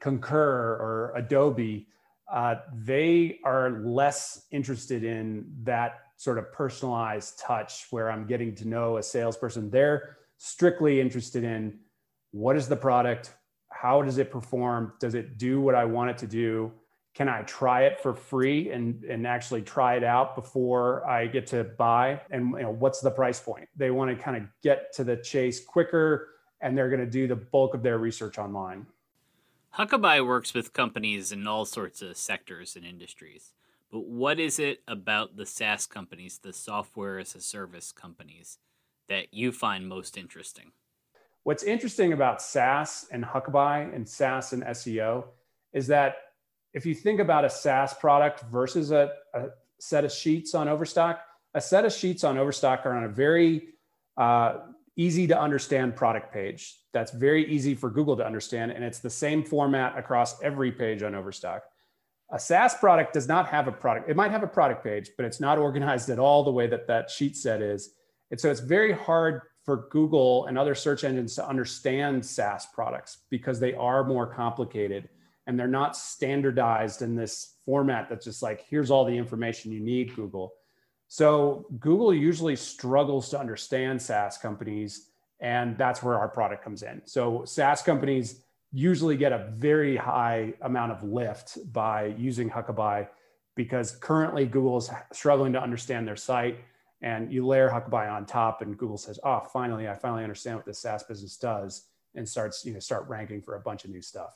Concur 0.00 0.76
or 0.80 1.12
Adobe, 1.16 1.88
uh, 2.32 2.56
they 2.74 3.38
are 3.44 3.82
less 3.84 4.46
interested 4.50 5.02
in 5.02 5.50
that 5.62 6.00
sort 6.16 6.38
of 6.38 6.52
personalized 6.52 7.38
touch 7.38 7.86
where 7.90 8.10
I'm 8.10 8.26
getting 8.26 8.54
to 8.56 8.68
know 8.68 8.98
a 8.98 9.02
salesperson. 9.02 9.70
They're 9.70 10.17
strictly 10.38 11.00
interested 11.00 11.44
in 11.44 11.78
what 12.30 12.56
is 12.56 12.68
the 12.68 12.76
product, 12.76 13.34
how 13.70 14.02
does 14.02 14.18
it 14.18 14.30
perform, 14.30 14.94
does 14.98 15.14
it 15.14 15.38
do 15.38 15.60
what 15.60 15.74
I 15.74 15.84
want 15.84 16.10
it 16.10 16.18
to 16.18 16.26
do, 16.26 16.72
can 17.14 17.28
I 17.28 17.42
try 17.42 17.82
it 17.82 18.00
for 18.00 18.14
free 18.14 18.70
and, 18.70 19.02
and 19.04 19.26
actually 19.26 19.62
try 19.62 19.96
it 19.96 20.04
out 20.04 20.36
before 20.36 21.04
I 21.04 21.26
get 21.26 21.48
to 21.48 21.64
buy? 21.64 22.20
And 22.30 22.50
you 22.52 22.62
know, 22.62 22.70
what's 22.70 23.00
the 23.00 23.10
price 23.10 23.40
point? 23.40 23.68
They 23.76 23.90
want 23.90 24.16
to 24.16 24.22
kind 24.22 24.36
of 24.36 24.44
get 24.62 24.92
to 24.94 25.04
the 25.04 25.16
chase 25.16 25.64
quicker 25.64 26.28
and 26.60 26.78
they're 26.78 26.88
going 26.88 27.04
to 27.04 27.10
do 27.10 27.26
the 27.26 27.36
bulk 27.36 27.74
of 27.74 27.82
their 27.82 27.98
research 27.98 28.38
online. 28.38 28.86
Huckabuy 29.76 30.26
works 30.26 30.54
with 30.54 30.72
companies 30.72 31.32
in 31.32 31.46
all 31.46 31.64
sorts 31.64 32.02
of 32.02 32.16
sectors 32.16 32.76
and 32.76 32.84
industries. 32.84 33.52
But 33.90 34.04
what 34.04 34.38
is 34.38 34.58
it 34.58 34.82
about 34.86 35.36
the 35.36 35.46
SaaS 35.46 35.86
companies, 35.86 36.38
the 36.38 36.52
software 36.52 37.18
as 37.18 37.34
a 37.34 37.40
service 37.40 37.90
companies, 37.90 38.58
that 39.08 39.32
you 39.32 39.52
find 39.52 39.88
most 39.88 40.16
interesting? 40.16 40.72
What's 41.44 41.62
interesting 41.62 42.12
about 42.12 42.42
SaaS 42.42 43.06
and 43.10 43.24
Huckabuy 43.24 43.94
and 43.94 44.08
SaaS 44.08 44.52
and 44.52 44.62
SEO 44.64 45.24
is 45.72 45.86
that 45.86 46.16
if 46.74 46.84
you 46.84 46.94
think 46.94 47.20
about 47.20 47.44
a 47.44 47.50
SaaS 47.50 47.94
product 47.94 48.42
versus 48.50 48.90
a, 48.90 49.12
a 49.34 49.46
set 49.80 50.04
of 50.04 50.12
sheets 50.12 50.54
on 50.54 50.68
Overstock, 50.68 51.20
a 51.54 51.60
set 51.60 51.84
of 51.84 51.92
sheets 51.92 52.24
on 52.24 52.36
Overstock 52.36 52.84
are 52.84 52.94
on 52.94 53.04
a 53.04 53.08
very 53.08 53.68
uh, 54.16 54.58
easy 54.96 55.26
to 55.26 55.40
understand 55.40 55.96
product 55.96 56.32
page. 56.32 56.76
That's 56.92 57.12
very 57.12 57.50
easy 57.50 57.74
for 57.74 57.88
Google 57.88 58.16
to 58.16 58.26
understand, 58.26 58.72
and 58.72 58.84
it's 58.84 58.98
the 58.98 59.08
same 59.08 59.42
format 59.44 59.96
across 59.96 60.42
every 60.42 60.72
page 60.72 61.02
on 61.02 61.14
Overstock. 61.14 61.62
A 62.30 62.38
SaaS 62.38 62.74
product 62.74 63.14
does 63.14 63.26
not 63.26 63.48
have 63.48 63.68
a 63.68 63.72
product. 63.72 64.10
It 64.10 64.16
might 64.16 64.32
have 64.32 64.42
a 64.42 64.48
product 64.48 64.84
page, 64.84 65.12
but 65.16 65.24
it's 65.24 65.40
not 65.40 65.56
organized 65.56 66.10
at 66.10 66.18
all 66.18 66.44
the 66.44 66.50
way 66.50 66.66
that 66.66 66.86
that 66.88 67.10
sheet 67.10 67.36
set 67.36 67.62
is. 67.62 67.94
And 68.30 68.40
so 68.40 68.50
it's 68.50 68.60
very 68.60 68.92
hard 68.92 69.42
for 69.64 69.88
Google 69.90 70.46
and 70.46 70.58
other 70.58 70.74
search 70.74 71.04
engines 71.04 71.34
to 71.34 71.46
understand 71.46 72.24
SaaS 72.24 72.66
products 72.72 73.18
because 73.30 73.60
they 73.60 73.74
are 73.74 74.04
more 74.04 74.26
complicated 74.26 75.08
and 75.46 75.58
they're 75.58 75.66
not 75.66 75.96
standardized 75.96 77.02
in 77.02 77.16
this 77.16 77.56
format 77.64 78.08
that's 78.08 78.24
just 78.24 78.42
like 78.42 78.64
here's 78.68 78.90
all 78.90 79.04
the 79.04 79.16
information 79.16 79.72
you 79.72 79.80
need 79.80 80.14
google. 80.14 80.54
So 81.08 81.66
google 81.80 82.14
usually 82.14 82.54
struggles 82.54 83.30
to 83.30 83.40
understand 83.40 84.00
saas 84.00 84.38
companies 84.38 85.10
and 85.40 85.76
that's 85.78 86.02
where 86.02 86.18
our 86.18 86.28
product 86.28 86.62
comes 86.62 86.82
in. 86.82 87.02
So 87.06 87.44
saas 87.44 87.82
companies 87.82 88.42
usually 88.72 89.16
get 89.16 89.32
a 89.32 89.50
very 89.56 89.96
high 89.96 90.52
amount 90.62 90.92
of 90.92 91.02
lift 91.02 91.58
by 91.72 92.06
using 92.18 92.50
huckabuy 92.50 93.08
because 93.54 93.92
currently 93.92 94.44
Google 94.44 94.76
is 94.76 94.90
struggling 95.12 95.52
to 95.54 95.62
understand 95.62 96.06
their 96.06 96.16
site 96.16 96.58
and 97.02 97.32
you 97.32 97.46
layer 97.46 97.68
huckabuy 97.68 98.10
on 98.10 98.26
top 98.26 98.62
and 98.62 98.76
google 98.76 98.98
says 98.98 99.18
oh 99.24 99.40
finally 99.52 99.88
i 99.88 99.94
finally 99.94 100.22
understand 100.22 100.56
what 100.56 100.66
this 100.66 100.80
saas 100.80 101.02
business 101.04 101.36
does 101.36 101.86
and 102.14 102.28
starts 102.28 102.64
you 102.64 102.72
know 102.72 102.80
start 102.80 103.06
ranking 103.08 103.40
for 103.40 103.56
a 103.56 103.60
bunch 103.60 103.84
of 103.84 103.90
new 103.90 104.02
stuff 104.02 104.34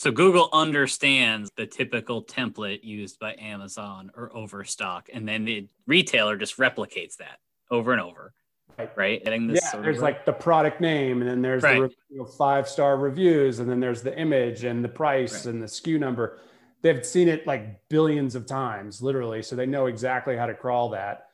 so 0.00 0.10
Google 0.10 0.48
understands 0.54 1.50
the 1.58 1.66
typical 1.66 2.24
template 2.24 2.82
used 2.82 3.18
by 3.18 3.36
Amazon 3.38 4.10
or 4.16 4.34
Overstock, 4.34 5.10
and 5.12 5.28
then 5.28 5.44
the 5.44 5.68
retailer 5.86 6.38
just 6.38 6.56
replicates 6.56 7.18
that 7.18 7.38
over 7.70 7.92
and 7.92 8.00
over. 8.00 8.32
Right. 8.78 8.96
right? 8.96 9.22
yeah, 9.26 9.80
there's 9.82 10.00
like 10.00 10.24
the 10.24 10.32
product 10.32 10.80
name, 10.80 11.20
and 11.20 11.28
then 11.28 11.42
there's 11.42 11.62
right. 11.62 11.80
the 11.82 11.94
you 12.08 12.16
know, 12.16 12.24
five 12.24 12.66
star 12.66 12.96
reviews, 12.96 13.58
and 13.58 13.68
then 13.68 13.78
there's 13.78 14.00
the 14.00 14.18
image 14.18 14.64
and 14.64 14.82
the 14.82 14.88
price 14.88 15.44
right. 15.44 15.52
and 15.52 15.62
the 15.62 15.66
SKU 15.66 16.00
number. 16.00 16.38
They've 16.80 17.04
seen 17.04 17.28
it 17.28 17.46
like 17.46 17.86
billions 17.90 18.34
of 18.34 18.46
times, 18.46 19.02
literally. 19.02 19.42
So 19.42 19.54
they 19.54 19.66
know 19.66 19.84
exactly 19.84 20.34
how 20.34 20.46
to 20.46 20.54
crawl 20.54 20.88
that. 20.90 21.26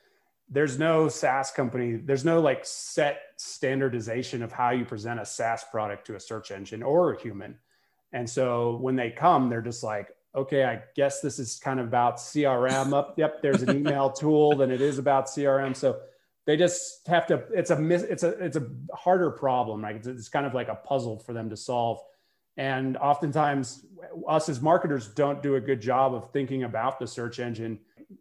There's 0.48 0.78
no 0.78 1.08
SaaS 1.08 1.50
company, 1.50 1.96
there's 1.96 2.24
no 2.24 2.40
like 2.40 2.64
set 2.64 3.20
standardization 3.36 4.42
of 4.42 4.52
how 4.52 4.70
you 4.70 4.84
present 4.84 5.20
a 5.20 5.26
SaaS 5.26 5.64
product 5.70 6.06
to 6.06 6.16
a 6.16 6.20
search 6.20 6.50
engine 6.50 6.82
or 6.82 7.12
a 7.12 7.20
human 7.20 7.58
and 8.12 8.28
so 8.28 8.78
when 8.80 8.96
they 8.96 9.10
come, 9.10 9.48
they're 9.48 9.60
just 9.62 9.82
like, 9.82 10.08
okay, 10.34 10.64
I 10.64 10.82
guess 10.94 11.20
this 11.20 11.38
is 11.38 11.58
kind 11.58 11.80
of 11.80 11.86
about 11.86 12.16
CRM 12.16 12.94
up. 12.94 13.18
Yep, 13.18 13.42
there's 13.42 13.62
an 13.62 13.76
email 13.76 14.10
tool, 14.20 14.56
then 14.56 14.70
it 14.70 14.80
is 14.80 14.98
about 14.98 15.26
CRM. 15.26 15.74
So 15.74 16.00
they 16.46 16.56
just 16.56 17.06
have 17.08 17.26
to. 17.26 17.44
It's 17.52 17.70
a 17.70 17.84
it's 17.88 18.22
a 18.22 18.28
it's 18.42 18.56
a 18.56 18.66
harder 18.94 19.30
problem. 19.30 19.82
Right? 19.82 19.96
It's, 19.96 20.06
it's 20.06 20.28
kind 20.28 20.46
of 20.46 20.54
like 20.54 20.68
a 20.68 20.76
puzzle 20.76 21.18
for 21.18 21.32
them 21.32 21.50
to 21.50 21.56
solve. 21.56 22.00
And 22.56 22.96
oftentimes, 22.96 23.84
us 24.26 24.48
as 24.48 24.62
marketers 24.62 25.08
don't 25.08 25.42
do 25.42 25.56
a 25.56 25.60
good 25.60 25.82
job 25.82 26.14
of 26.14 26.30
thinking 26.30 26.62
about 26.62 26.98
the 26.98 27.06
search 27.06 27.38
engine. 27.38 27.80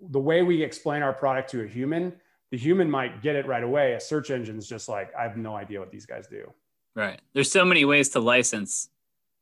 The 0.10 0.20
way 0.20 0.44
we 0.44 0.62
explain 0.64 1.02
our 1.02 1.14
product 1.14 1.50
to 1.52 1.64
a 1.64 1.68
human, 1.68 2.14
the 2.52 2.58
human 2.58 2.90
might 2.90 3.22
get 3.22 3.36
it 3.36 3.46
right 3.48 3.64
away. 3.64 3.94
A 3.94 4.00
search 4.00 4.32
engine 4.32 4.58
is 4.58 4.68
just 4.68 4.90
like, 4.90 5.14
I 5.16 5.24
have 5.24 5.38
no 5.38 5.56
idea 5.56 5.80
what 5.80 5.92
these 5.92 6.06
guys 6.06 6.28
do. 6.28 6.52
Right. 6.96 7.20
There's 7.34 7.52
so 7.52 7.66
many 7.66 7.86
ways 7.86 8.10
to 8.10 8.20
license 8.20 8.90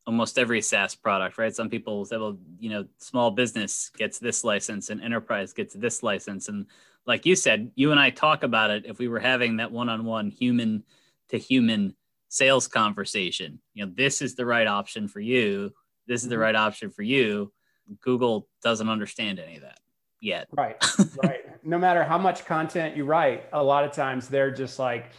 almost 0.06 0.38
every 0.38 0.62
SaaS 0.62 0.96
product, 0.96 1.38
right? 1.38 1.56
Some 1.56 1.70
people 1.70 2.04
say, 2.06 2.18
well, 2.18 2.38
you 2.60 2.70
know, 2.70 2.86
small 2.98 3.32
business 3.32 3.90
gets 3.98 4.20
this 4.20 4.44
license 4.44 4.90
and 4.90 5.02
enterprise 5.02 5.54
gets 5.54 5.74
this 5.74 6.04
license. 6.04 6.50
And 6.50 6.66
like 7.06 7.26
you 7.26 7.36
said, 7.36 7.72
you 7.76 7.92
and 7.92 8.00
I 8.00 8.10
talk 8.10 8.44
about 8.44 8.72
it 8.72 8.86
if 8.86 9.00
we 9.00 9.08
were 9.08 9.20
having 9.20 9.58
that 9.58 9.72
one 9.72 9.90
on 9.90 10.04
one 10.04 10.30
human 10.30 10.84
to 11.30 11.38
human 11.38 11.96
sales 12.28 12.68
conversation. 12.68 13.60
You 13.74 13.86
know, 13.86 13.92
this 13.96 14.22
is 14.22 14.36
the 14.36 14.46
right 14.46 14.68
option 14.68 15.08
for 15.08 15.20
you. 15.20 15.72
This 16.08 16.24
is 16.24 16.30
the 16.30 16.36
mm-hmm. 16.36 16.42
right 16.42 16.56
option 16.56 16.90
for 16.90 17.04
you. 17.04 17.54
Google 18.02 18.48
doesn't 18.62 18.90
understand 18.90 19.40
any 19.40 19.56
of 19.56 19.62
that. 19.62 19.80
Yet. 20.24 20.48
Right, 20.52 20.84
right. 21.24 21.42
no 21.64 21.78
matter 21.78 22.04
how 22.04 22.18
much 22.18 22.46
content 22.46 22.96
you 22.96 23.06
write, 23.06 23.46
a 23.54 23.64
lot 23.64 23.84
of 23.84 23.92
times 23.92 24.28
they're 24.28 24.52
just 24.52 24.80
like, 24.80 25.12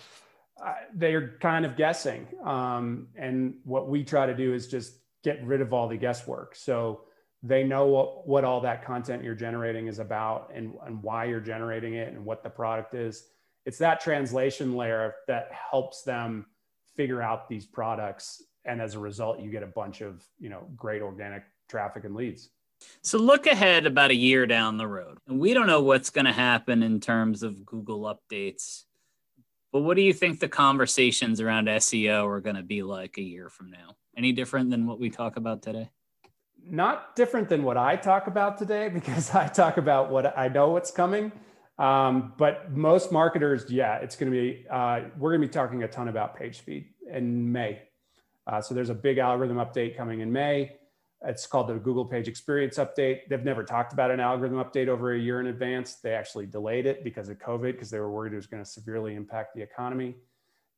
uh, 0.64 0.74
they're 0.94 1.36
kind 1.40 1.66
of 1.66 1.76
guessing. 1.76 2.26
Um, 2.42 3.08
and 3.16 3.54
what 3.64 3.88
we 3.88 4.04
try 4.04 4.26
to 4.26 4.34
do 4.34 4.54
is 4.54 4.68
just 4.68 4.94
get 5.22 5.44
rid 5.44 5.60
of 5.60 5.72
all 5.72 5.88
the 5.88 5.96
guesswork. 5.96 6.54
So 6.54 7.02
they 7.42 7.62
know 7.62 7.86
what, 7.86 8.26
what 8.26 8.44
all 8.44 8.60
that 8.62 8.84
content 8.84 9.22
you're 9.22 9.34
generating 9.34 9.86
is 9.86 9.98
about 9.98 10.50
and, 10.54 10.74
and 10.86 11.02
why 11.02 11.24
you're 11.26 11.40
generating 11.40 11.94
it 11.94 12.08
and 12.08 12.24
what 12.24 12.42
the 12.42 12.50
product 12.50 12.94
is. 12.94 13.26
It's 13.66 13.78
that 13.78 14.00
translation 14.00 14.74
layer 14.74 15.14
that 15.26 15.50
helps 15.52 16.02
them 16.02 16.46
figure 16.96 17.20
out 17.20 17.48
these 17.48 17.66
products. 17.66 18.42
And 18.64 18.80
as 18.80 18.94
a 18.94 18.98
result, 18.98 19.40
you 19.40 19.50
get 19.50 19.62
a 19.62 19.66
bunch 19.66 20.00
of, 20.00 20.24
you 20.38 20.48
know, 20.48 20.66
great 20.76 21.02
organic 21.02 21.44
traffic 21.68 22.04
and 22.04 22.14
leads. 22.14 22.50
So 23.02 23.18
look 23.18 23.46
ahead 23.46 23.86
about 23.86 24.10
a 24.10 24.14
year 24.14 24.46
down 24.46 24.76
the 24.76 24.86
road. 24.86 25.18
And 25.28 25.38
we 25.38 25.54
don't 25.54 25.66
know 25.66 25.82
what's 25.82 26.10
going 26.10 26.24
to 26.24 26.32
happen 26.32 26.82
in 26.82 27.00
terms 27.00 27.42
of 27.42 27.64
Google 27.66 28.02
updates. 28.02 28.84
But 29.72 29.80
what 29.80 29.96
do 29.96 30.02
you 30.02 30.12
think 30.12 30.40
the 30.40 30.48
conversations 30.48 31.40
around 31.40 31.66
SEO 31.66 32.26
are 32.28 32.40
going 32.40 32.56
to 32.56 32.62
be 32.62 32.82
like 32.82 33.18
a 33.18 33.22
year 33.22 33.48
from 33.48 33.70
now? 33.70 33.96
Any 34.16 34.32
different 34.32 34.70
than 34.70 34.86
what 34.86 35.00
we 35.00 35.10
talk 35.10 35.36
about 35.36 35.62
today? 35.62 35.90
Not 36.64 37.16
different 37.16 37.48
than 37.48 37.62
what 37.62 37.76
I 37.76 37.96
talk 37.96 38.26
about 38.26 38.56
today 38.56 38.88
because 38.94 39.34
I 39.34 39.48
talk 39.48 39.76
about 39.76 40.10
what 40.10 40.36
I 40.38 40.48
know 40.48 40.70
what's 40.70 40.90
coming. 40.90 41.32
Um, 41.78 42.34
but 42.38 42.70
most 42.70 43.10
marketers, 43.10 43.68
yeah, 43.68 43.96
it's 43.96 44.14
going 44.14 44.30
to 44.30 44.38
be, 44.38 44.64
uh, 44.70 45.00
we're 45.18 45.30
going 45.30 45.42
to 45.42 45.48
be 45.48 45.52
talking 45.52 45.82
a 45.82 45.88
ton 45.88 46.08
about 46.08 46.36
page 46.36 46.58
speed 46.58 46.86
in 47.10 47.50
May. 47.50 47.82
Uh, 48.46 48.60
so 48.60 48.74
there's 48.74 48.90
a 48.90 48.94
big 48.94 49.18
algorithm 49.18 49.56
update 49.56 49.96
coming 49.96 50.20
in 50.20 50.32
May. 50.32 50.76
It's 51.26 51.46
called 51.46 51.68
the 51.68 51.74
Google 51.74 52.04
Page 52.04 52.28
Experience 52.28 52.76
Update. 52.76 53.28
They've 53.28 53.44
never 53.44 53.64
talked 53.64 53.92
about 53.92 54.10
an 54.10 54.20
algorithm 54.20 54.58
update 54.58 54.88
over 54.88 55.14
a 55.14 55.18
year 55.18 55.40
in 55.40 55.46
advance. 55.46 55.94
They 55.96 56.12
actually 56.12 56.46
delayed 56.46 56.86
it 56.86 57.02
because 57.02 57.28
of 57.28 57.38
COVID 57.38 57.72
because 57.72 57.90
they 57.90 57.98
were 57.98 58.10
worried 58.10 58.34
it 58.34 58.36
was 58.36 58.46
going 58.46 58.62
to 58.62 58.68
severely 58.68 59.14
impact 59.14 59.54
the 59.54 59.62
economy. 59.62 60.16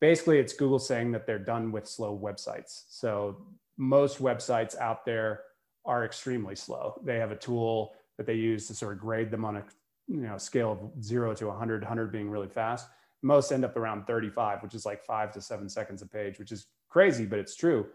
Basically, 0.00 0.38
it's 0.38 0.52
Google 0.52 0.78
saying 0.78 1.10
that 1.12 1.26
they're 1.26 1.38
done 1.38 1.72
with 1.72 1.88
slow 1.88 2.16
websites. 2.16 2.84
So 2.88 3.38
most 3.76 4.22
websites 4.22 4.78
out 4.78 5.04
there 5.04 5.42
are 5.84 6.04
extremely 6.04 6.54
slow. 6.54 7.00
They 7.04 7.18
have 7.18 7.32
a 7.32 7.36
tool 7.36 7.94
that 8.16 8.26
they 8.26 8.34
use 8.34 8.66
to 8.68 8.74
sort 8.74 8.92
of 8.92 9.00
grade 9.00 9.30
them 9.30 9.44
on 9.44 9.56
a 9.56 9.64
you 10.08 10.20
know 10.20 10.38
scale 10.38 10.72
of 10.72 11.04
zero 11.04 11.34
to 11.34 11.46
100, 11.48 11.82
100 11.82 12.12
being 12.12 12.30
really 12.30 12.48
fast. 12.48 12.88
Most 13.22 13.50
end 13.50 13.64
up 13.64 13.76
around 13.76 14.06
35, 14.06 14.62
which 14.62 14.74
is 14.74 14.86
like 14.86 15.04
five 15.04 15.32
to 15.32 15.40
seven 15.40 15.68
seconds 15.68 16.02
a 16.02 16.06
page, 16.06 16.38
which 16.38 16.52
is 16.52 16.66
crazy, 16.88 17.24
but 17.26 17.38
it's 17.38 17.56
true 17.56 17.86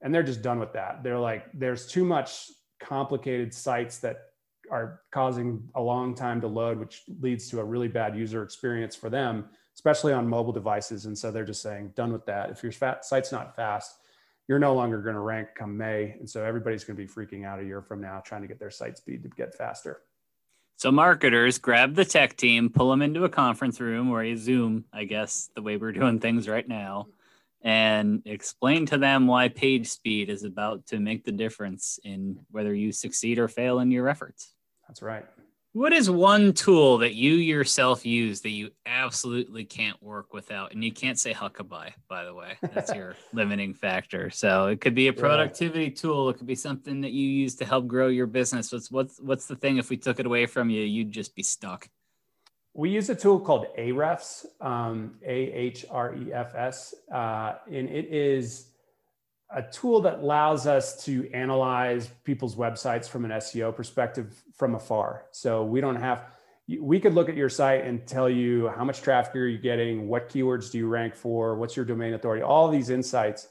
and 0.00 0.14
they're 0.14 0.22
just 0.22 0.42
done 0.42 0.58
with 0.58 0.72
that. 0.74 1.02
They're 1.02 1.18
like, 1.18 1.46
there's 1.52 1.86
too 1.86 2.04
much 2.04 2.50
complicated 2.80 3.52
sites 3.52 3.98
that 3.98 4.18
are 4.70 5.00
causing 5.10 5.68
a 5.74 5.80
long 5.80 6.14
time 6.14 6.40
to 6.40 6.46
load, 6.46 6.78
which 6.78 7.02
leads 7.20 7.48
to 7.50 7.60
a 7.60 7.64
really 7.64 7.88
bad 7.88 8.16
user 8.16 8.42
experience 8.42 8.94
for 8.94 9.10
them, 9.10 9.46
especially 9.74 10.12
on 10.12 10.28
mobile 10.28 10.52
devices. 10.52 11.06
And 11.06 11.16
so 11.16 11.30
they're 11.30 11.44
just 11.44 11.62
saying, 11.62 11.92
done 11.96 12.12
with 12.12 12.26
that. 12.26 12.50
If 12.50 12.62
your 12.62 12.72
fat, 12.72 13.04
site's 13.04 13.32
not 13.32 13.56
fast, 13.56 13.96
you're 14.46 14.58
no 14.58 14.74
longer 14.74 15.00
going 15.02 15.14
to 15.14 15.20
rank 15.20 15.48
come 15.56 15.76
May. 15.76 16.16
And 16.18 16.28
so 16.28 16.44
everybody's 16.44 16.84
going 16.84 16.96
to 16.96 17.02
be 17.02 17.10
freaking 17.10 17.44
out 17.44 17.60
a 17.60 17.64
year 17.64 17.82
from 17.82 18.00
now 18.00 18.22
trying 18.24 18.42
to 18.42 18.48
get 18.48 18.58
their 18.58 18.70
site 18.70 18.98
speed 18.98 19.22
to 19.22 19.28
get 19.30 19.54
faster. 19.54 20.02
So 20.76 20.92
marketers 20.92 21.58
grab 21.58 21.94
the 21.94 22.04
tech 22.04 22.36
team, 22.36 22.70
pull 22.70 22.90
them 22.90 23.02
into 23.02 23.24
a 23.24 23.28
conference 23.28 23.80
room 23.80 24.10
or 24.10 24.22
a 24.22 24.36
Zoom, 24.36 24.84
I 24.92 25.04
guess, 25.04 25.50
the 25.56 25.62
way 25.62 25.76
we're 25.76 25.92
doing 25.92 26.20
things 26.20 26.48
right 26.48 26.66
now 26.66 27.08
and 27.62 28.22
explain 28.24 28.86
to 28.86 28.98
them 28.98 29.26
why 29.26 29.48
page 29.48 29.88
speed 29.88 30.30
is 30.30 30.44
about 30.44 30.86
to 30.86 31.00
make 31.00 31.24
the 31.24 31.32
difference 31.32 31.98
in 32.04 32.38
whether 32.50 32.74
you 32.74 32.92
succeed 32.92 33.38
or 33.38 33.48
fail 33.48 33.80
in 33.80 33.90
your 33.90 34.08
efforts. 34.08 34.54
That's 34.86 35.02
right. 35.02 35.24
What 35.74 35.92
is 35.92 36.10
one 36.10 36.54
tool 36.54 36.98
that 36.98 37.14
you 37.14 37.34
yourself 37.34 38.06
use 38.06 38.40
that 38.40 38.50
you 38.50 38.70
absolutely 38.86 39.64
can't 39.64 40.02
work 40.02 40.32
without? 40.32 40.72
And 40.72 40.82
you 40.82 40.90
can't 40.90 41.18
say 41.18 41.34
Huckabuy, 41.34 41.92
by 42.08 42.24
the 42.24 42.34
way. 42.34 42.56
That's 42.72 42.92
your 42.94 43.16
limiting 43.34 43.74
factor. 43.74 44.30
So 44.30 44.68
it 44.68 44.80
could 44.80 44.94
be 44.94 45.08
a 45.08 45.12
productivity 45.12 45.84
yeah. 45.84 45.94
tool. 45.94 46.30
It 46.30 46.38
could 46.38 46.46
be 46.46 46.54
something 46.54 47.02
that 47.02 47.12
you 47.12 47.28
use 47.28 47.54
to 47.56 47.66
help 47.66 47.86
grow 47.86 48.08
your 48.08 48.26
business. 48.26 48.72
What's 48.72 48.90
what's 48.90 49.20
what's 49.20 49.46
the 49.46 49.56
thing 49.56 49.76
if 49.76 49.90
we 49.90 49.98
took 49.98 50.18
it 50.18 50.26
away 50.26 50.46
from 50.46 50.70
you, 50.70 50.82
you'd 50.82 51.12
just 51.12 51.36
be 51.36 51.42
stuck? 51.42 51.86
We 52.78 52.90
use 52.90 53.10
a 53.10 53.14
tool 53.14 53.40
called 53.40 53.66
Ahrefs, 53.76 54.46
um, 54.60 55.16
A 55.26 55.34
H 55.34 55.84
R 55.90 56.14
E 56.14 56.32
F 56.32 56.54
S, 56.54 56.94
uh, 57.12 57.54
and 57.66 57.88
it 57.88 58.06
is 58.06 58.68
a 59.50 59.62
tool 59.62 60.00
that 60.02 60.20
allows 60.20 60.64
us 60.68 61.04
to 61.04 61.28
analyze 61.32 62.08
people's 62.22 62.54
websites 62.54 63.08
from 63.08 63.24
an 63.24 63.32
SEO 63.32 63.74
perspective 63.74 64.44
from 64.54 64.76
afar. 64.76 65.24
So 65.32 65.64
we 65.64 65.80
don't 65.80 65.96
have, 65.96 66.26
we 66.80 67.00
could 67.00 67.14
look 67.14 67.28
at 67.28 67.34
your 67.34 67.48
site 67.48 67.84
and 67.84 68.06
tell 68.06 68.30
you 68.30 68.68
how 68.68 68.84
much 68.84 69.02
traffic 69.02 69.34
are 69.34 69.46
you 69.48 69.58
getting, 69.58 70.06
what 70.06 70.28
keywords 70.28 70.70
do 70.70 70.78
you 70.78 70.86
rank 70.86 71.16
for, 71.16 71.56
what's 71.56 71.74
your 71.74 71.84
domain 71.84 72.14
authority, 72.14 72.44
all 72.44 72.68
these 72.68 72.90
insights 72.90 73.48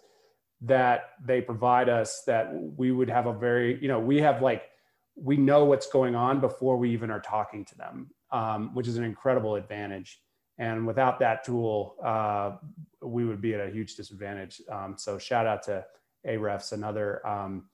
that 0.61 1.09
they 1.21 1.41
provide 1.41 1.89
us 1.89 2.23
that 2.27 2.53
we 2.77 2.93
would 2.93 3.09
have 3.09 3.25
a 3.25 3.33
very, 3.33 3.77
you 3.81 3.89
know, 3.89 3.99
we 3.99 4.21
have 4.21 4.41
like, 4.41 4.69
we 5.17 5.35
know 5.35 5.65
what's 5.65 5.87
going 5.87 6.15
on 6.15 6.39
before 6.39 6.77
we 6.77 6.91
even 6.91 7.11
are 7.11 7.19
talking 7.19 7.65
to 7.65 7.75
them 7.75 8.09
um, 8.31 8.73
which 8.73 8.87
is 8.87 8.97
an 8.97 9.03
incredible 9.03 9.55
advantage. 9.55 10.21
And 10.57 10.87
without 10.87 11.19
that 11.19 11.43
tool, 11.43 11.95
uh, 12.03 12.57
we 13.01 13.25
would 13.25 13.41
be 13.41 13.53
at 13.53 13.59
a 13.59 13.69
huge 13.69 13.95
disadvantage. 13.95 14.61
Um, 14.71 14.95
so 14.97 15.17
shout 15.17 15.45
out 15.45 15.63
to 15.63 15.85
Ahrefs, 16.27 16.73
another 16.73 17.25
um, 17.27 17.65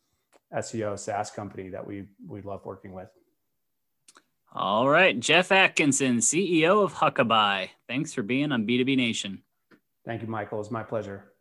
SEO 0.53 0.99
SaaS 0.99 1.31
company 1.31 1.69
that 1.69 1.85
we 1.85 2.05
we 2.27 2.41
love 2.41 2.65
working 2.65 2.91
with. 2.91 3.09
All 4.55 4.87
right, 4.87 5.19
Jeff 5.19 5.51
Atkinson, 5.51 6.17
CEO 6.17 6.83
of 6.83 6.93
Huckabuy. 6.93 7.69
Thanks 7.87 8.13
for 8.13 8.21
being 8.21 8.51
on 8.51 8.67
B2B 8.67 8.95
Nation. 8.95 9.41
Thank 10.05 10.21
you, 10.21 10.27
Michael. 10.27 10.59
It's 10.59 10.69
my 10.69 10.83
pleasure. 10.83 11.33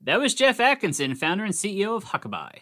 That 0.00 0.20
was 0.20 0.34
Jeff 0.34 0.60
Atkinson, 0.60 1.14
founder 1.14 1.44
and 1.44 1.52
CEO 1.52 1.96
of 1.96 2.04
Huckabuy. 2.04 2.60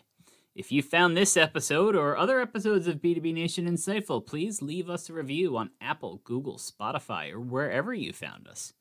If 0.54 0.70
you 0.70 0.82
found 0.82 1.16
this 1.16 1.36
episode 1.36 1.96
or 1.96 2.16
other 2.16 2.40
episodes 2.40 2.86
of 2.86 3.02
B2B 3.02 3.34
Nation 3.34 3.68
insightful, 3.68 4.24
please 4.24 4.62
leave 4.62 4.88
us 4.88 5.10
a 5.10 5.12
review 5.12 5.56
on 5.56 5.70
Apple, 5.80 6.20
Google, 6.22 6.58
Spotify, 6.58 7.32
or 7.32 7.40
wherever 7.40 7.92
you 7.92 8.12
found 8.12 8.46
us. 8.46 8.72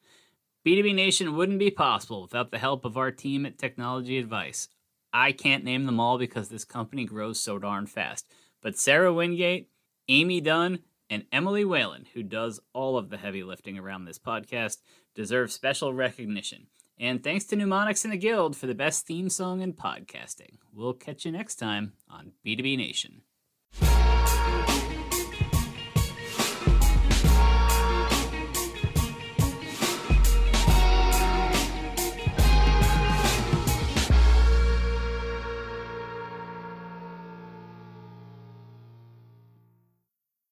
B2B 0.63 0.93
Nation 0.93 1.35
wouldn't 1.35 1.57
be 1.57 1.71
possible 1.71 2.21
without 2.21 2.51
the 2.51 2.59
help 2.59 2.85
of 2.85 2.95
our 2.95 3.09
team 3.09 3.43
at 3.43 3.57
Technology 3.57 4.19
Advice. 4.19 4.69
I 5.11 5.31
can't 5.31 5.63
name 5.63 5.87
them 5.87 5.99
all 5.99 6.19
because 6.19 6.49
this 6.49 6.63
company 6.63 7.05
grows 7.05 7.39
so 7.39 7.57
darn 7.57 7.87
fast. 7.87 8.27
But 8.61 8.77
Sarah 8.77 9.11
Wingate, 9.11 9.69
Amy 10.07 10.41
Dunn, 10.41 10.77
and 11.09 11.25
Emily 11.31 11.65
Whalen, 11.65 12.05
who 12.13 12.21
does 12.21 12.59
all 12.73 12.99
of 12.99 13.09
the 13.09 13.17
heavy 13.17 13.41
lifting 13.41 13.79
around 13.79 14.05
this 14.05 14.19
podcast, 14.19 14.77
deserve 15.15 15.51
special 15.51 15.91
recognition. 15.91 16.67
And 17.03 17.21
thanks 17.21 17.43
to 17.47 17.57
Mnemonics 17.57 18.05
and 18.05 18.13
the 18.13 18.17
Guild 18.17 18.55
for 18.55 18.65
the 18.65 18.73
best 18.73 19.05
theme 19.05 19.27
song 19.27 19.59
in 19.59 19.73
podcasting. 19.73 20.59
We'll 20.73 20.93
catch 20.93 21.25
you 21.25 21.33
next 21.33 21.55
time 21.55 21.91
on 22.09 22.31
B2B 22.45 22.77
Nation. 22.77 23.23